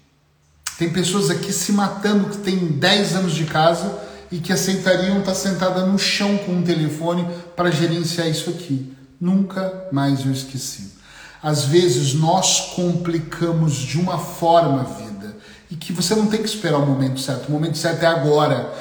Tem 0.78 0.88
pessoas 0.90 1.30
aqui 1.30 1.52
se 1.52 1.70
matando 1.72 2.30
que 2.30 2.38
têm 2.38 2.56
10 2.56 3.16
anos 3.16 3.34
de 3.34 3.44
casa 3.44 3.96
e 4.32 4.38
que 4.38 4.52
aceitariam 4.52 5.20
estar 5.20 5.34
sentada 5.34 5.86
no 5.86 5.96
chão 5.96 6.38
com 6.38 6.52
um 6.52 6.62
telefone 6.62 7.28
para 7.54 7.70
gerenciar 7.70 8.28
isso 8.28 8.50
aqui. 8.50 8.93
Nunca 9.20 9.88
mais 9.92 10.24
eu 10.24 10.32
esqueci. 10.32 10.92
Às 11.42 11.64
vezes 11.64 12.14
nós 12.14 12.72
complicamos 12.74 13.74
de 13.74 13.98
uma 13.98 14.18
forma 14.18 14.80
a 14.80 14.84
vida 14.84 15.36
e 15.70 15.76
que 15.76 15.92
você 15.92 16.14
não 16.14 16.26
tem 16.26 16.40
que 16.40 16.48
esperar 16.48 16.78
o 16.78 16.86
momento 16.86 17.20
certo. 17.20 17.48
O 17.48 17.52
momento 17.52 17.76
certo 17.76 18.02
é 18.02 18.06
agora. 18.06 18.72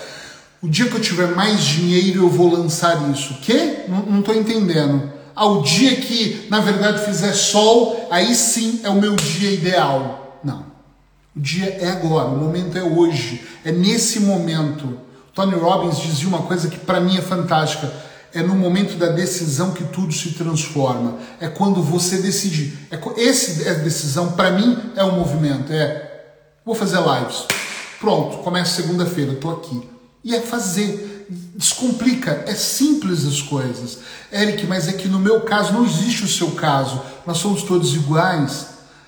O 0.62 0.70
dia 0.70 0.88
que 0.88 0.96
eu 0.96 1.02
tiver 1.02 1.36
mais 1.36 1.62
dinheiro 1.62 2.24
eu 2.24 2.30
vou 2.30 2.50
lançar 2.50 3.12
isso. 3.12 3.34
O 3.34 3.38
quê? 3.38 3.86
Não 3.88 4.20
estou 4.20 4.34
entendendo. 4.34 5.12
Ao 5.36 5.62
dia 5.64 5.96
que, 5.96 6.48
na 6.50 6.60
verdade, 6.60 7.04
fizer 7.04 7.34
sol, 7.34 8.08
aí 8.12 8.36
sim 8.36 8.82
é 8.84 8.90
o 8.90 8.96
meu 8.96 9.16
dia 9.16 9.52
ideal. 9.52 10.40
Não. 10.44 10.66
O 11.36 11.40
dia 11.40 11.66
é 11.66 11.90
agora, 11.90 12.28
o 12.28 12.38
momento 12.38 12.78
é 12.78 12.84
hoje, 12.84 13.44
é 13.66 13.72
nesse 13.72 14.20
momento. 14.20 15.00
Tony 15.34 15.56
Robbins 15.56 16.00
dizia 16.00 16.28
uma 16.28 16.44
coisa 16.44 16.70
que 16.70 16.78
para 16.78 17.02
mim 17.02 17.18
é 17.18 17.22
fantástica. 17.22 17.92
É 18.34 18.42
no 18.42 18.56
momento 18.56 18.98
da 18.98 19.10
decisão 19.10 19.72
que 19.72 19.84
tudo 19.84 20.12
se 20.12 20.32
transforma. 20.32 21.20
É 21.40 21.48
quando 21.48 21.84
você 21.84 22.18
decide. 22.18 22.78
É, 22.90 23.00
esse 23.22 23.68
é 23.68 23.72
a 23.72 23.76
decisão, 23.76 24.32
para 24.32 24.52
mim, 24.52 24.92
é 24.96 25.04
o 25.04 25.12
movimento. 25.12 25.72
É, 25.72 26.26
vou 26.66 26.74
fazer 26.74 26.98
lives. 26.98 27.46
Pronto, 28.00 28.38
começa 28.38 28.82
segunda-feira, 28.82 29.34
estou 29.34 29.52
aqui. 29.52 29.88
E 30.24 30.36
é 30.36 30.42
fazer. 30.42 31.12
Descomplica, 31.56 32.44
é 32.48 32.54
simples 32.54 33.26
as 33.26 33.42
coisas. 33.42 34.00
Eric, 34.32 34.66
mas 34.68 34.88
é 34.88 34.94
que 34.94 35.08
no 35.08 35.20
meu 35.20 35.42
caso 35.42 35.72
não 35.72 35.86
existe 35.86 36.24
o 36.24 36.28
seu 36.28 36.52
caso. 36.52 37.02
Nós 37.26 37.38
somos 37.38 37.64
todos 37.64 37.96
iguais. 37.96 38.68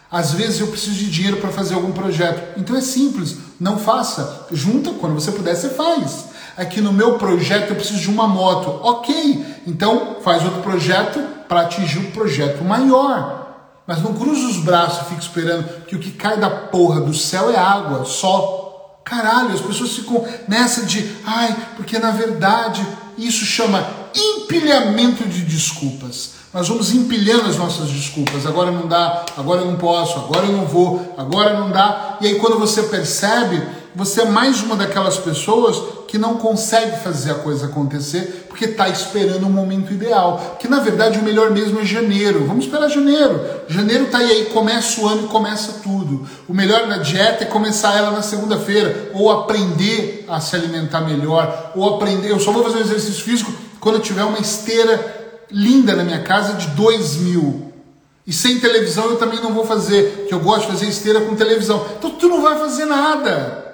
Às 0.10 0.32
vezes 0.32 0.60
eu 0.62 0.68
preciso 0.68 0.96
de 0.96 1.10
dinheiro 1.10 1.38
para 1.38 1.50
fazer 1.50 1.74
algum 1.74 1.92
projeto. 1.92 2.58
Então 2.58 2.76
é 2.76 2.82
simples, 2.82 3.36
não 3.60 3.78
faça. 3.78 4.48
Junta, 4.52 4.92
quando 4.92 5.14
você 5.14 5.32
puder, 5.32 5.56
você 5.56 5.70
faz. 5.70 6.35
Aqui 6.58 6.80
no 6.80 6.94
meu 6.94 7.18
projeto 7.18 7.72
eu 7.72 7.76
preciso 7.76 8.00
de 8.00 8.10
uma 8.10 8.28
moto. 8.28 8.80
Ok, 8.82 9.46
então 9.68 10.18
faz 10.24 10.44
outro 10.44 10.62
projeto 10.62 11.20
para 11.48 11.62
atingir 11.62 12.00
um 12.00 12.12
projeto 12.12 12.64
maior. 12.64 13.46
Mas 13.86 14.02
não 14.02 14.14
cruza 14.14 14.48
os 14.48 14.58
braços 14.58 15.02
e 15.02 15.10
fica 15.10 15.22
esperando 15.22 15.86
que 15.86 15.96
o 15.96 16.00
que 16.00 16.12
cai 16.12 16.38
da 16.38 16.50
porra 16.50 17.02
do 17.02 17.14
céu 17.14 17.52
é 17.52 17.58
água, 17.58 18.06
só. 18.06 19.02
Caralho, 19.04 19.54
as 19.54 19.62
pessoas 19.62 19.92
ficam 19.92 20.26
nessa 20.48 20.84
de, 20.86 21.08
ai, 21.26 21.56
porque 21.76 22.00
na 22.00 22.10
verdade 22.10 22.86
isso 23.18 23.46
chama 23.46 23.86
empilhamento 24.16 25.24
de 25.26 25.42
desculpas. 25.42 26.32
Nós 26.52 26.68
vamos 26.70 26.94
empilhando 26.94 27.50
as 27.50 27.58
nossas 27.58 27.90
desculpas. 27.90 28.46
Agora 28.48 28.72
não 28.72 28.88
dá, 28.88 29.26
agora 29.38 29.62
eu 29.62 29.68
não 29.68 29.76
posso, 29.76 30.18
agora 30.18 30.46
eu 30.46 30.54
não 30.54 30.66
vou, 30.66 31.14
agora 31.18 31.60
não 31.60 31.70
dá. 31.70 32.18
E 32.22 32.28
aí 32.28 32.36
quando 32.40 32.58
você 32.58 32.84
percebe, 32.84 33.62
você 33.96 34.22
é 34.22 34.26
mais 34.26 34.62
uma 34.62 34.76
daquelas 34.76 35.18
pessoas 35.18 35.82
que 36.08 36.18
não 36.18 36.36
consegue 36.36 37.02
fazer 37.02 37.32
a 37.32 37.36
coisa 37.36 37.68
acontecer 37.68 38.46
porque 38.50 38.66
está 38.66 38.88
esperando 38.90 39.44
o 39.44 39.48
um 39.48 39.52
momento 39.52 39.94
ideal. 39.94 40.58
Que 40.60 40.68
na 40.68 40.80
verdade 40.80 41.20
o 41.20 41.24
melhor 41.24 41.52
mesmo 41.52 41.80
é 41.80 41.86
janeiro. 41.86 42.46
Vamos 42.46 42.66
esperar 42.66 42.90
janeiro. 42.90 43.40
Janeiro 43.68 44.06
está 44.06 44.18
aí, 44.20 44.32
aí 44.32 44.46
começa 44.46 45.02
o 45.02 45.08
ano 45.08 45.26
e 45.26 45.28
começa 45.28 45.80
tudo. 45.82 46.28
O 46.48 46.54
melhor 46.54 46.88
na 46.88 46.98
dieta 46.98 47.44
é 47.44 47.48
começar 47.48 47.96
ela 47.98 48.12
na 48.12 48.22
segunda-feira, 48.22 49.12
ou 49.14 49.32
aprender 49.32 50.26
a 50.28 50.40
se 50.40 50.56
alimentar 50.56 51.02
melhor, 51.02 51.72
ou 51.76 51.96
aprender. 51.96 52.32
Eu 52.32 52.40
só 52.40 52.52
vou 52.52 52.64
fazer 52.64 52.78
um 52.78 52.82
exercício 52.82 53.24
físico 53.24 53.52
quando 53.80 53.96
eu 53.96 54.02
tiver 54.02 54.24
uma 54.24 54.40
esteira 54.40 55.44
linda 55.52 55.96
na 55.96 56.04
minha 56.04 56.22
casa 56.22 56.54
de 56.54 56.68
2 56.68 57.18
mil. 57.18 57.74
E 58.28 58.34
sem 58.34 58.60
televisão 58.60 59.06
eu 59.06 59.18
também 59.18 59.42
não 59.42 59.54
vou 59.54 59.66
fazer, 59.66 60.26
que 60.28 60.34
eu 60.34 60.40
gosto 60.40 60.62
de 60.62 60.72
fazer 60.72 60.88
esteira 60.88 61.22
com 61.22 61.36
televisão. 61.36 61.86
Então 61.98 62.12
tu 62.12 62.28
não 62.28 62.42
vai 62.42 62.58
fazer 62.58 62.86
nada. 62.86 63.65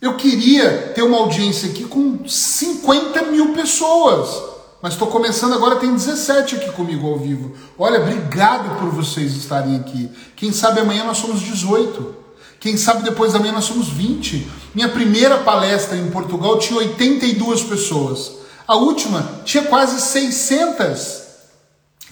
Eu 0.00 0.14
queria 0.14 0.92
ter 0.94 1.02
uma 1.02 1.18
audiência 1.18 1.70
aqui 1.70 1.84
com 1.84 2.28
50 2.28 3.22
mil 3.22 3.54
pessoas. 3.54 4.56
Mas 4.82 4.92
estou 4.92 5.08
começando 5.08 5.54
agora, 5.54 5.76
tem 5.76 5.92
17 5.92 6.56
aqui 6.56 6.70
comigo 6.72 7.08
ao 7.08 7.18
vivo. 7.18 7.56
Olha, 7.78 8.00
obrigado 8.00 8.78
por 8.78 8.90
vocês 8.90 9.34
estarem 9.34 9.76
aqui. 9.76 10.10
Quem 10.36 10.52
sabe 10.52 10.80
amanhã 10.80 11.04
nós 11.04 11.16
somos 11.18 11.40
18. 11.40 12.14
Quem 12.60 12.76
sabe 12.76 13.02
depois 13.02 13.32
da 13.32 13.38
manhã 13.38 13.52
nós 13.52 13.64
somos 13.64 13.88
20. 13.88 14.46
Minha 14.74 14.88
primeira 14.88 15.38
palestra 15.38 15.96
em 15.96 16.10
Portugal 16.10 16.58
tinha 16.58 16.78
82 16.78 17.62
pessoas. 17.62 18.32
A 18.68 18.76
última 18.76 19.40
tinha 19.44 19.64
quase 19.64 20.00
600. 20.00 21.22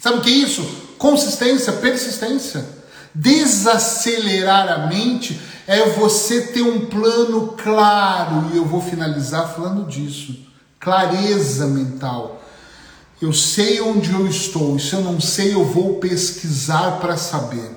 Sabe 0.01 0.19
o 0.19 0.21
que 0.23 0.31
é 0.31 0.37
isso? 0.37 0.65
Consistência, 0.97 1.73
persistência. 1.75 2.67
Desacelerar 3.15 4.69
a 4.73 4.87
mente 4.87 5.39
é 5.67 5.89
você 5.91 6.43
ter 6.43 6.63
um 6.63 6.87
plano 6.87 7.55
claro, 7.57 8.51
e 8.53 8.57
eu 8.57 8.65
vou 8.65 8.83
finalizar 8.83 9.55
falando 9.55 9.87
disso. 9.89 10.37
Clareza 10.79 11.67
mental. 11.67 12.43
Eu 13.21 13.33
sei 13.33 13.81
onde 13.81 14.13
eu 14.13 14.27
estou, 14.27 14.77
e 14.77 14.81
se 14.81 14.93
eu 14.93 15.01
não 15.01 15.21
sei, 15.21 15.55
eu 15.55 15.65
vou 15.65 15.95
pesquisar 15.95 16.99
para 17.01 17.17
saber. 17.17 17.71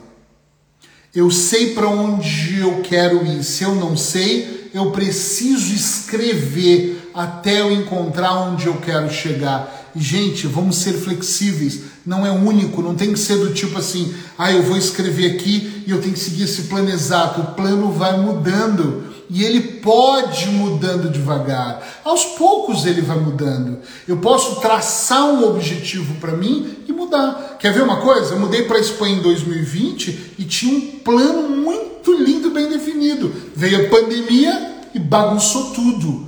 Eu 1.15 1.32
sei 1.32 1.73
para 1.73 1.88
onde 1.88 2.60
eu 2.60 2.82
quero 2.82 3.26
ir, 3.26 3.43
se 3.43 3.63
eu 3.63 3.73
não 3.73 3.95
sei, 3.95 4.69
eu 4.73 4.91
preciso 4.91 5.73
escrever 5.73 7.10
até 7.13 7.62
eu 7.62 7.71
encontrar 7.71 8.34
onde 8.41 8.67
eu 8.67 8.78
quero 8.78 9.10
chegar. 9.10 9.91
E, 9.95 10.02
gente, 10.02 10.45
vamos 10.45 10.78
ser 10.78 10.93
flexíveis. 10.93 11.82
Não 12.08 12.26
é 12.26 12.32
único, 12.32 12.82
não 12.82 12.96
tem 12.96 13.12
que 13.12 13.20
ser 13.20 13.36
do 13.36 13.54
tipo 13.54 13.78
assim, 13.78 14.15
ah, 14.38 14.50
eu 14.50 14.63
vou 14.63 14.78
escrever 14.78 15.30
aqui 15.36 15.84
e 15.86 15.91
eu 15.91 16.02
tenho 16.02 16.13
que 16.13 16.20
seguir 16.22 16.43
esse 16.43 16.62
plano 16.63 16.89
exato. 16.89 17.41
O 17.41 17.46
plano 17.48 17.91
vai 17.91 18.17
mudando. 18.17 19.04
E 19.30 19.43
ele 19.43 19.60
pode 19.60 20.48
mudando 20.48 21.12
devagar. 21.12 21.86
Aos 22.06 22.24
poucos 22.24 22.86
ele 22.86 23.02
vai 23.02 23.20
mudando. 23.20 23.80
Eu 24.08 24.15
posso 24.20 24.62
traçar 24.62 25.26
um 25.26 25.50
objetivo 25.50 26.15
para 26.15 26.32
mim 26.32 26.78
e 26.88 26.93
mudar. 26.93 27.58
Quer 27.60 27.74
ver 27.74 27.84
uma 27.84 27.98
coisa? 27.98 28.36
Eu 28.36 28.39
mudei 28.39 28.63
para 28.63 28.78
a 28.78 28.82
Espanha 28.82 29.17
em 29.17 29.22
2020 29.22 30.36
e 30.39 30.46
tinha 30.46 30.78
um 30.78 31.00
plano 31.00 31.50
muito 31.50 32.13
lindo, 32.13 32.52
bem 32.52 32.70
definido. 32.70 33.34
Veio 33.54 33.86
a 33.86 33.89
pandemia 33.89 34.78
e 34.93 35.00
bagunçou 35.00 35.72
tudo. 35.72 36.27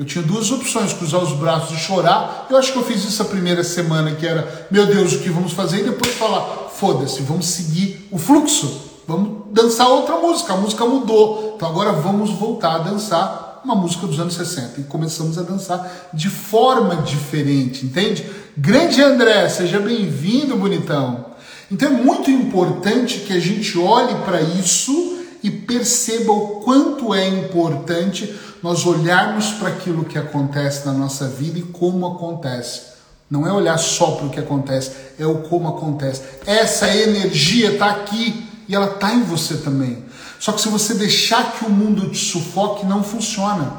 Eu 0.00 0.06
tinha 0.06 0.24
duas 0.24 0.50
opções, 0.50 0.94
cruzar 0.94 1.22
os 1.22 1.34
braços 1.34 1.76
e 1.76 1.78
chorar. 1.78 2.46
Eu 2.48 2.56
acho 2.56 2.72
que 2.72 2.78
eu 2.78 2.82
fiz 2.82 3.04
isso 3.04 3.20
a 3.20 3.26
primeira 3.26 3.62
semana, 3.62 4.12
que 4.12 4.26
era, 4.26 4.66
meu 4.70 4.86
Deus, 4.86 5.12
o 5.12 5.18
que 5.18 5.28
vamos 5.28 5.52
fazer? 5.52 5.80
E 5.80 5.90
depois 5.90 6.14
falar, 6.14 6.70
foda-se, 6.74 7.20
vamos 7.20 7.44
seguir 7.44 8.08
o 8.10 8.16
fluxo. 8.16 8.80
Vamos 9.06 9.52
dançar 9.52 9.86
outra 9.88 10.16
música. 10.16 10.54
A 10.54 10.56
música 10.56 10.86
mudou. 10.86 11.52
Então 11.54 11.68
agora 11.68 11.92
vamos 11.92 12.30
voltar 12.30 12.76
a 12.76 12.78
dançar 12.78 13.60
uma 13.62 13.74
música 13.74 14.06
dos 14.06 14.18
anos 14.18 14.32
60. 14.32 14.80
E 14.80 14.84
começamos 14.84 15.36
a 15.36 15.42
dançar 15.42 16.08
de 16.14 16.30
forma 16.30 16.96
diferente, 17.02 17.84
entende? 17.84 18.24
Grande 18.56 19.02
André, 19.02 19.50
seja 19.50 19.78
bem-vindo, 19.80 20.56
bonitão. 20.56 21.26
Então 21.70 21.88
é 21.88 21.92
muito 21.92 22.30
importante 22.30 23.18
que 23.18 23.34
a 23.34 23.38
gente 23.38 23.78
olhe 23.78 24.14
para 24.24 24.40
isso 24.40 25.18
e 25.42 25.50
perceba 25.50 26.32
o 26.32 26.60
quanto 26.60 27.14
é 27.14 27.26
importante 27.28 28.34
nós 28.62 28.84
olharmos 28.86 29.52
para 29.52 29.68
aquilo 29.68 30.04
que 30.04 30.18
acontece 30.18 30.86
na 30.86 30.92
nossa 30.92 31.28
vida 31.28 31.58
e 31.58 31.62
como 31.62 32.06
acontece. 32.06 32.90
Não 33.30 33.46
é 33.46 33.52
olhar 33.52 33.78
só 33.78 34.12
para 34.12 34.26
o 34.26 34.30
que 34.30 34.40
acontece, 34.40 34.92
é 35.18 35.26
o 35.26 35.42
como 35.42 35.68
acontece. 35.68 36.22
Essa 36.44 36.94
energia 36.94 37.72
está 37.72 37.90
aqui 37.90 38.46
e 38.68 38.74
ela 38.74 38.94
está 38.94 39.14
em 39.14 39.22
você 39.22 39.58
também. 39.58 40.04
Só 40.38 40.52
que 40.52 40.60
se 40.60 40.68
você 40.68 40.94
deixar 40.94 41.52
que 41.52 41.64
o 41.64 41.70
mundo 41.70 42.10
te 42.10 42.18
sufoque, 42.18 42.84
não 42.84 43.04
funciona. 43.04 43.72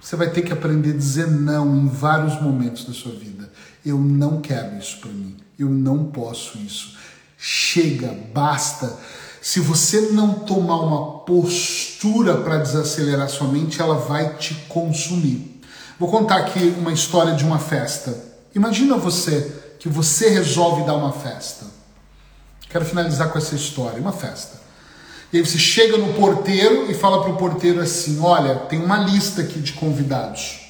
Você 0.00 0.16
vai 0.16 0.30
ter 0.30 0.42
que 0.42 0.52
aprender 0.52 0.90
a 0.90 0.96
dizer 0.96 1.30
não 1.30 1.76
em 1.76 1.86
vários 1.86 2.40
momentos 2.42 2.84
da 2.84 2.92
sua 2.92 3.12
vida. 3.12 3.50
Eu 3.86 3.98
não 3.98 4.40
quero 4.40 4.76
isso 4.76 4.98
para 4.98 5.10
mim. 5.10 5.36
Eu 5.58 5.68
não 5.68 6.04
posso 6.06 6.58
isso. 6.58 6.96
Chega, 7.38 8.14
basta. 8.34 8.98
Se 9.42 9.58
você 9.58 10.02
não 10.12 10.34
tomar 10.34 10.76
uma 10.76 11.18
postura 11.22 12.36
para 12.36 12.58
desacelerar 12.58 13.28
sua 13.28 13.48
mente, 13.48 13.82
ela 13.82 13.96
vai 13.96 14.36
te 14.36 14.54
consumir. 14.68 15.60
Vou 15.98 16.08
contar 16.08 16.36
aqui 16.36 16.72
uma 16.78 16.92
história 16.92 17.34
de 17.34 17.44
uma 17.44 17.58
festa. 17.58 18.16
Imagina 18.54 18.96
você 18.96 19.52
que 19.80 19.88
você 19.88 20.28
resolve 20.28 20.84
dar 20.84 20.94
uma 20.94 21.12
festa. 21.12 21.66
Quero 22.70 22.84
finalizar 22.84 23.30
com 23.30 23.38
essa 23.38 23.56
história, 23.56 24.00
uma 24.00 24.12
festa. 24.12 24.60
E 25.32 25.38
aí 25.38 25.44
você 25.44 25.58
chega 25.58 25.96
no 25.96 26.14
porteiro 26.14 26.88
e 26.88 26.94
fala 26.94 27.22
para 27.22 27.32
o 27.32 27.36
porteiro 27.36 27.80
assim: 27.80 28.20
olha, 28.20 28.54
tem 28.54 28.80
uma 28.80 28.98
lista 28.98 29.42
aqui 29.42 29.58
de 29.58 29.72
convidados. 29.72 30.60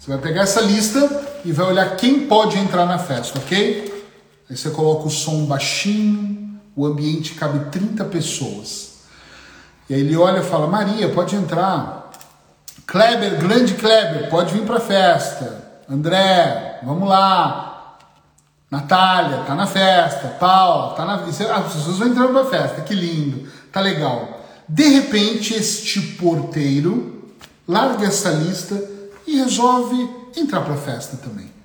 Você 0.00 0.10
vai 0.10 0.18
pegar 0.18 0.42
essa 0.42 0.60
lista 0.60 0.98
e 1.44 1.52
vai 1.52 1.66
olhar 1.66 1.96
quem 1.96 2.26
pode 2.26 2.58
entrar 2.58 2.86
na 2.86 2.98
festa, 2.98 3.38
ok? 3.38 4.04
Aí 4.50 4.56
você 4.56 4.70
coloca 4.70 5.06
o 5.06 5.10
som 5.10 5.44
baixinho, 5.44 6.47
o 6.78 6.86
ambiente 6.86 7.34
cabe 7.34 7.70
30 7.70 8.04
pessoas. 8.04 8.98
E 9.90 9.94
aí 9.94 10.00
ele 10.00 10.16
olha 10.16 10.38
e 10.38 10.44
fala: 10.44 10.68
Maria, 10.68 11.08
pode 11.08 11.34
entrar. 11.34 12.12
Kleber, 12.86 13.36
grande 13.36 13.74
Kleber, 13.74 14.30
pode 14.30 14.54
vir 14.54 14.62
para 14.62 14.76
a 14.76 14.80
festa. 14.80 15.82
André, 15.90 16.78
vamos 16.84 17.08
lá. 17.08 17.96
Natália, 18.70 19.38
tá 19.38 19.56
na 19.56 19.66
festa. 19.66 20.28
Paula, 20.38 20.94
tá 20.94 21.04
na. 21.04 21.14
Ah, 21.14 21.56
as 21.56 21.72
pessoas 21.72 21.98
vão 21.98 22.06
entrando 22.06 22.38
a 22.38 22.44
festa, 22.44 22.82
que 22.82 22.94
lindo, 22.94 23.50
tá 23.72 23.80
legal. 23.80 24.40
De 24.68 24.86
repente, 24.86 25.54
este 25.54 26.00
porteiro 26.00 27.32
larga 27.66 28.06
essa 28.06 28.30
lista 28.30 28.80
e 29.26 29.36
resolve 29.36 30.08
entrar 30.36 30.60
para 30.60 30.74
a 30.74 30.78
festa 30.78 31.16
também. 31.16 31.57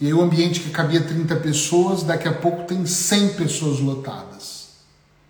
E 0.00 0.06
aí 0.06 0.14
o 0.14 0.22
ambiente 0.22 0.60
que 0.60 0.70
cabia 0.70 1.00
30 1.00 1.36
pessoas, 1.36 2.02
daqui 2.02 2.28
a 2.28 2.32
pouco 2.32 2.64
tem 2.64 2.84
100 2.84 3.30
pessoas 3.30 3.80
lotadas. 3.80 4.66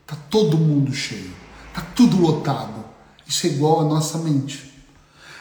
Tá 0.07 0.16
todo 0.31 0.59
mundo 0.59 0.92
cheio. 0.92 1.33
Tá 1.72 1.83
tudo 1.94 2.20
lotado. 2.20 2.85
Isso 3.26 3.46
é 3.46 3.50
igual 3.50 3.81
à 3.81 3.85
nossa 3.85 4.18
mente. 4.18 4.72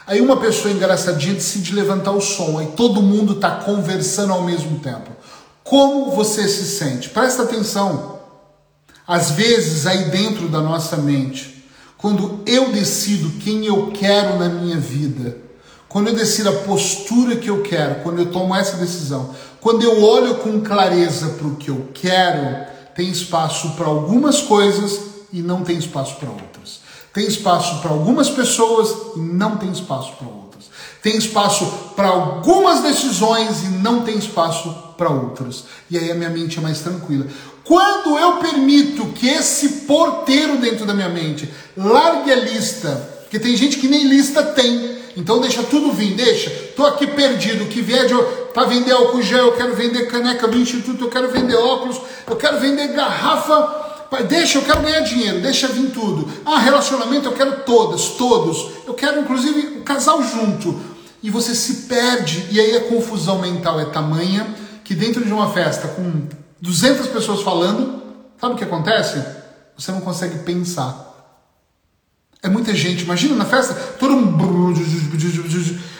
Aí 0.06 0.20
uma 0.20 0.36
pessoa 0.36 0.72
engraçadinha 0.72 1.34
decide 1.34 1.74
levantar 1.74 2.12
o 2.12 2.20
som, 2.20 2.58
aí 2.58 2.68
todo 2.76 3.02
mundo 3.02 3.34
está 3.34 3.56
conversando 3.56 4.32
ao 4.32 4.44
mesmo 4.44 4.78
tempo. 4.78 5.10
Como 5.64 6.12
você 6.12 6.46
se 6.46 6.64
sente? 6.64 7.08
Presta 7.08 7.42
atenção. 7.42 8.20
Às 9.06 9.32
vezes, 9.32 9.86
aí 9.86 10.10
dentro 10.10 10.48
da 10.48 10.60
nossa 10.60 10.96
mente, 10.96 11.64
quando 11.96 12.40
eu 12.46 12.70
decido 12.70 13.30
quem 13.40 13.66
eu 13.66 13.90
quero 13.92 14.38
na 14.38 14.48
minha 14.48 14.78
vida, 14.78 15.38
quando 15.96 16.08
eu 16.08 16.14
decido 16.14 16.50
a 16.50 16.52
postura 16.52 17.36
que 17.36 17.48
eu 17.48 17.62
quero, 17.62 18.02
quando 18.02 18.18
eu 18.18 18.26
tomo 18.26 18.54
essa 18.54 18.76
decisão, 18.76 19.34
quando 19.62 19.82
eu 19.82 20.04
olho 20.04 20.34
com 20.34 20.60
clareza 20.60 21.28
para 21.28 21.46
o 21.46 21.56
que 21.56 21.70
eu 21.70 21.88
quero, 21.94 22.66
tem 22.94 23.08
espaço 23.08 23.70
para 23.70 23.86
algumas 23.86 24.42
coisas 24.42 25.00
e 25.32 25.40
não 25.40 25.64
tem 25.64 25.78
espaço 25.78 26.16
para 26.16 26.28
outras. 26.28 26.80
Tem 27.14 27.26
espaço 27.26 27.80
para 27.80 27.92
algumas 27.92 28.28
pessoas 28.28 28.94
e 29.16 29.20
não 29.20 29.56
tem 29.56 29.72
espaço 29.72 30.12
para 30.18 30.28
outras. 30.28 30.64
Tem 31.02 31.16
espaço 31.16 31.64
para 31.96 32.08
algumas 32.08 32.82
decisões 32.82 33.62
e 33.62 33.68
não 33.68 34.02
tem 34.02 34.18
espaço 34.18 34.70
para 34.98 35.08
outras. 35.08 35.64
E 35.88 35.96
aí 35.96 36.10
a 36.10 36.14
minha 36.14 36.28
mente 36.28 36.58
é 36.58 36.60
mais 36.60 36.80
tranquila. 36.80 37.26
Quando 37.64 38.18
eu 38.18 38.36
permito 38.36 39.06
que 39.14 39.26
esse 39.26 39.86
porteiro 39.86 40.58
dentro 40.58 40.84
da 40.84 40.92
minha 40.92 41.08
mente 41.08 41.50
largue 41.74 42.30
a 42.30 42.36
lista, 42.36 43.16
porque 43.22 43.38
tem 43.38 43.56
gente 43.56 43.78
que 43.78 43.88
nem 43.88 44.06
lista 44.06 44.42
tem, 44.42 44.95
então 45.16 45.40
deixa 45.40 45.62
tudo 45.62 45.92
vir, 45.92 46.14
deixa. 46.14 46.50
Tô 46.76 46.84
aqui 46.84 47.06
perdido, 47.06 47.66
que 47.66 47.80
vier 47.80 48.06
de 48.06 48.14
para 48.52 48.66
vender 48.66 48.92
álcool 48.92 49.22
gel, 49.22 49.46
eu 49.46 49.52
quero 49.52 49.74
vender 49.74 50.06
caneca 50.06 50.46
do 50.46 50.58
instituto, 50.58 51.04
eu 51.04 51.10
quero 51.10 51.30
vender 51.30 51.56
óculos, 51.56 52.00
eu 52.26 52.36
quero 52.36 52.60
vender 52.60 52.88
garrafa. 52.88 53.84
Deixa, 54.28 54.58
eu 54.58 54.62
quero 54.62 54.80
ganhar 54.80 55.00
dinheiro, 55.00 55.40
deixa 55.40 55.68
vir 55.68 55.90
tudo. 55.90 56.30
Ah, 56.44 56.58
relacionamento, 56.58 57.26
eu 57.26 57.32
quero 57.32 57.64
todas, 57.64 58.10
todos. 58.10 58.70
Eu 58.86 58.94
quero 58.94 59.20
inclusive 59.20 59.80
o 59.80 59.82
casal 59.82 60.22
junto. 60.22 60.78
E 61.22 61.28
você 61.28 61.54
se 61.54 61.86
perde, 61.86 62.46
e 62.50 62.60
aí 62.60 62.76
a 62.76 62.84
confusão 62.84 63.40
mental 63.40 63.80
é 63.80 63.86
tamanha 63.86 64.46
que 64.84 64.94
dentro 64.94 65.24
de 65.24 65.32
uma 65.32 65.50
festa 65.50 65.88
com 65.88 66.28
200 66.60 67.08
pessoas 67.08 67.42
falando, 67.42 68.00
sabe 68.40 68.54
o 68.54 68.56
que 68.56 68.64
acontece? 68.64 69.22
Você 69.76 69.90
não 69.92 70.00
consegue 70.00 70.38
pensar. 70.38 71.05
É 72.42 72.48
muita 72.48 72.74
gente. 72.74 73.04
Imagina 73.04 73.34
na 73.34 73.44
festa, 73.44 73.74
todo 73.98 74.16
mundo. 74.16 74.80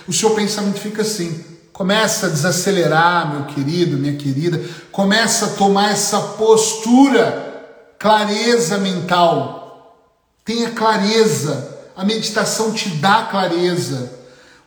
O 0.06 0.12
seu 0.12 0.30
pensamento 0.30 0.78
fica 0.78 1.02
assim. 1.02 1.44
Começa 1.72 2.26
a 2.26 2.30
desacelerar, 2.30 3.30
meu 3.34 3.44
querido, 3.46 3.98
minha 3.98 4.16
querida. 4.16 4.60
Começa 4.90 5.46
a 5.46 5.48
tomar 5.50 5.92
essa 5.92 6.18
postura, 6.18 7.66
clareza 7.98 8.78
mental. 8.78 10.02
Tenha 10.44 10.70
clareza. 10.70 11.76
A 11.96 12.04
meditação 12.04 12.72
te 12.72 12.88
dá 12.90 13.24
clareza. 13.30 14.12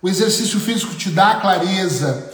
O 0.01 0.09
exercício 0.09 0.59
físico 0.59 0.93
te 0.95 1.09
dá 1.09 1.35
clareza. 1.35 2.31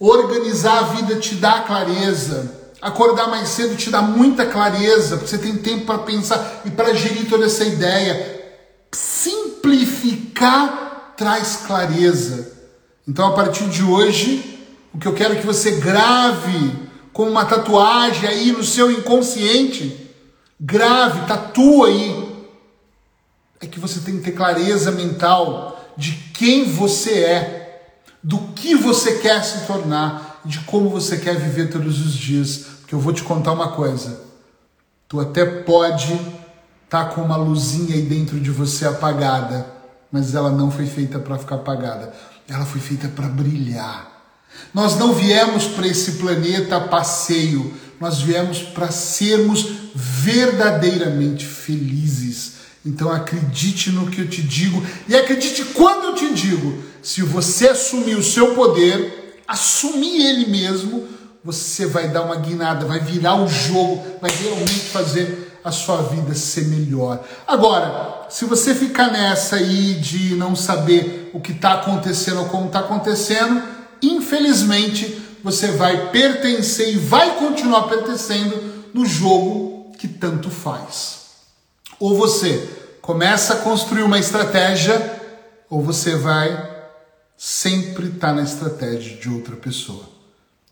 Organizar 0.00 0.78
a 0.78 0.82
vida 0.94 1.16
te 1.16 1.36
dá 1.36 1.60
clareza. 1.60 2.60
Acordar 2.80 3.28
mais 3.28 3.50
cedo 3.50 3.76
te 3.76 3.90
dá 3.90 4.02
muita 4.02 4.46
clareza, 4.46 5.16
porque 5.16 5.30
você 5.30 5.38
tem 5.38 5.56
tempo 5.56 5.86
para 5.86 5.98
pensar 5.98 6.62
e 6.64 6.70
para 6.70 6.92
gerir 6.92 7.28
toda 7.28 7.46
essa 7.46 7.64
ideia 7.64 8.31
simplificar 10.42 11.14
traz 11.16 11.56
clareza. 11.66 12.52
Então, 13.06 13.28
a 13.28 13.32
partir 13.32 13.68
de 13.68 13.82
hoje, 13.82 14.66
o 14.92 14.98
que 14.98 15.06
eu 15.06 15.14
quero 15.14 15.36
que 15.36 15.46
você 15.46 15.72
grave 15.72 16.90
com 17.12 17.28
uma 17.28 17.44
tatuagem 17.44 18.28
aí 18.28 18.52
no 18.52 18.64
seu 18.64 18.90
inconsciente, 18.90 20.10
grave, 20.60 21.26
tatua 21.26 21.88
aí, 21.88 22.46
é 23.60 23.66
que 23.66 23.78
você 23.78 24.00
tem 24.00 24.16
que 24.16 24.24
ter 24.24 24.32
clareza 24.32 24.90
mental 24.90 25.92
de 25.96 26.12
quem 26.34 26.64
você 26.64 27.12
é, 27.24 27.92
do 28.22 28.38
que 28.54 28.74
você 28.74 29.18
quer 29.18 29.44
se 29.44 29.66
tornar, 29.66 30.40
de 30.44 30.60
como 30.60 30.88
você 30.88 31.18
quer 31.18 31.36
viver 31.36 31.70
todos 31.70 32.04
os 32.04 32.14
dias. 32.14 32.66
Porque 32.80 32.94
eu 32.94 33.00
vou 33.00 33.12
te 33.12 33.22
contar 33.22 33.52
uma 33.52 33.72
coisa: 33.72 34.20
tu 35.08 35.20
até 35.20 35.44
pode 35.44 36.18
tá 36.88 37.06
com 37.06 37.22
uma 37.22 37.36
luzinha 37.36 37.94
aí 37.94 38.02
dentro 38.02 38.38
de 38.38 38.50
você 38.50 38.86
apagada, 38.86 39.81
mas 40.12 40.34
ela 40.34 40.52
não 40.52 40.70
foi 40.70 40.86
feita 40.86 41.18
para 41.18 41.38
ficar 41.38 41.56
apagada. 41.56 42.12
Ela 42.46 42.66
foi 42.66 42.80
feita 42.80 43.08
para 43.08 43.26
brilhar. 43.26 44.12
Nós 44.74 44.96
não 44.98 45.14
viemos 45.14 45.64
para 45.64 45.86
esse 45.86 46.12
planeta 46.12 46.76
a 46.76 46.80
passeio, 46.80 47.72
nós 47.98 48.20
viemos 48.20 48.58
para 48.58 48.90
sermos 48.90 49.66
verdadeiramente 49.94 51.46
felizes. 51.46 52.52
Então 52.84 53.10
acredite 53.10 53.90
no 53.90 54.10
que 54.10 54.20
eu 54.20 54.28
te 54.28 54.42
digo 54.42 54.84
e 55.08 55.16
acredite 55.16 55.64
quando 55.66 56.06
eu 56.06 56.14
te 56.14 56.34
digo. 56.34 56.82
Se 57.02 57.22
você 57.22 57.68
assumir 57.68 58.16
o 58.16 58.22
seu 58.22 58.54
poder, 58.54 59.42
assumir 59.46 60.26
ele 60.26 60.46
mesmo, 60.46 61.08
você 61.44 61.86
vai 61.86 62.08
dar 62.08 62.22
uma 62.22 62.36
guinada, 62.36 62.86
vai 62.86 63.00
virar 63.00 63.36
o 63.36 63.48
jogo, 63.48 64.04
vai 64.20 64.30
realmente 64.30 64.80
fazer 64.90 65.51
a 65.64 65.70
sua 65.70 66.02
vida 66.02 66.34
ser 66.34 66.66
melhor. 66.66 67.22
Agora, 67.46 68.26
se 68.28 68.44
você 68.44 68.74
ficar 68.74 69.10
nessa 69.10 69.56
aí 69.56 69.94
de 69.94 70.34
não 70.34 70.56
saber 70.56 71.30
o 71.32 71.40
que 71.40 71.52
está 71.52 71.74
acontecendo 71.74 72.40
ou 72.40 72.46
como 72.46 72.66
está 72.66 72.80
acontecendo, 72.80 73.62
infelizmente 74.02 75.22
você 75.42 75.68
vai 75.72 76.10
pertencer 76.10 76.94
e 76.94 76.98
vai 76.98 77.36
continuar 77.36 77.82
pertencendo 77.82 78.72
no 78.94 79.04
jogo 79.06 79.92
que 79.98 80.08
tanto 80.08 80.50
faz. 80.50 81.20
Ou 81.98 82.16
você 82.16 82.68
começa 83.00 83.54
a 83.54 83.56
construir 83.58 84.02
uma 84.02 84.18
estratégia, 84.18 85.20
ou 85.68 85.82
você 85.82 86.16
vai 86.16 86.70
sempre 87.36 88.06
estar 88.06 88.28
tá 88.28 88.34
na 88.34 88.42
estratégia 88.42 89.16
de 89.16 89.28
outra 89.28 89.56
pessoa. 89.56 90.04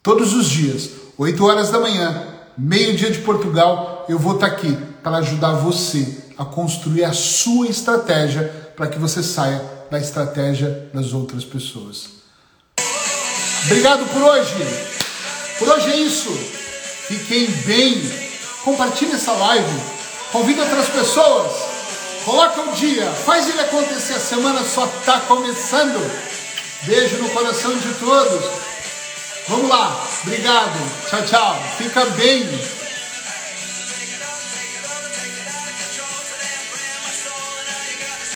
Todos 0.03 0.33
os 0.33 0.48
dias, 0.48 0.90
8 1.18 1.44
horas 1.44 1.70
da 1.70 1.81
manhã, 1.81 2.24
meio-dia 2.57 3.11
de 3.11 3.18
Portugal, 3.18 4.00
eu 4.11 4.18
vou 4.18 4.35
estar 4.35 4.46
aqui 4.46 4.77
para 5.03 5.18
ajudar 5.18 5.53
você 5.53 6.25
a 6.37 6.44
construir 6.44 7.05
a 7.05 7.12
sua 7.12 7.68
estratégia 7.68 8.73
para 8.77 8.87
que 8.87 8.99
você 8.99 9.23
saia 9.23 9.62
da 9.90 9.99
estratégia 9.99 10.88
das 10.92 11.12
outras 11.12 11.44
pessoas. 11.44 12.09
Obrigado 13.66 14.05
por 14.12 14.23
hoje. 14.23 14.55
Por 15.59 15.68
hoje 15.68 15.90
é 15.90 15.96
isso. 15.96 16.31
Fiquem 17.09 17.46
bem. 17.66 18.03
Compartilhe 18.64 19.12
essa 19.12 19.33
live. 19.33 19.81
Convide 20.33 20.61
outras 20.61 20.88
pessoas. 20.88 21.53
Coloca 22.25 22.61
o 22.62 22.73
dia. 22.73 23.07
Faz 23.11 23.49
ele 23.49 23.61
acontecer. 23.61 24.14
A 24.14 24.20
semana 24.20 24.64
só 24.64 24.87
está 24.87 25.20
começando. 25.20 26.01
Beijo 26.85 27.18
no 27.18 27.29
coração 27.31 27.77
de 27.77 27.92
todos. 27.94 28.44
Vamos 29.49 29.68
lá. 29.68 30.09
Obrigado. 30.23 31.09
Tchau, 31.09 31.23
tchau. 31.27 31.62
Fica 31.77 32.05
bem. 32.07 32.80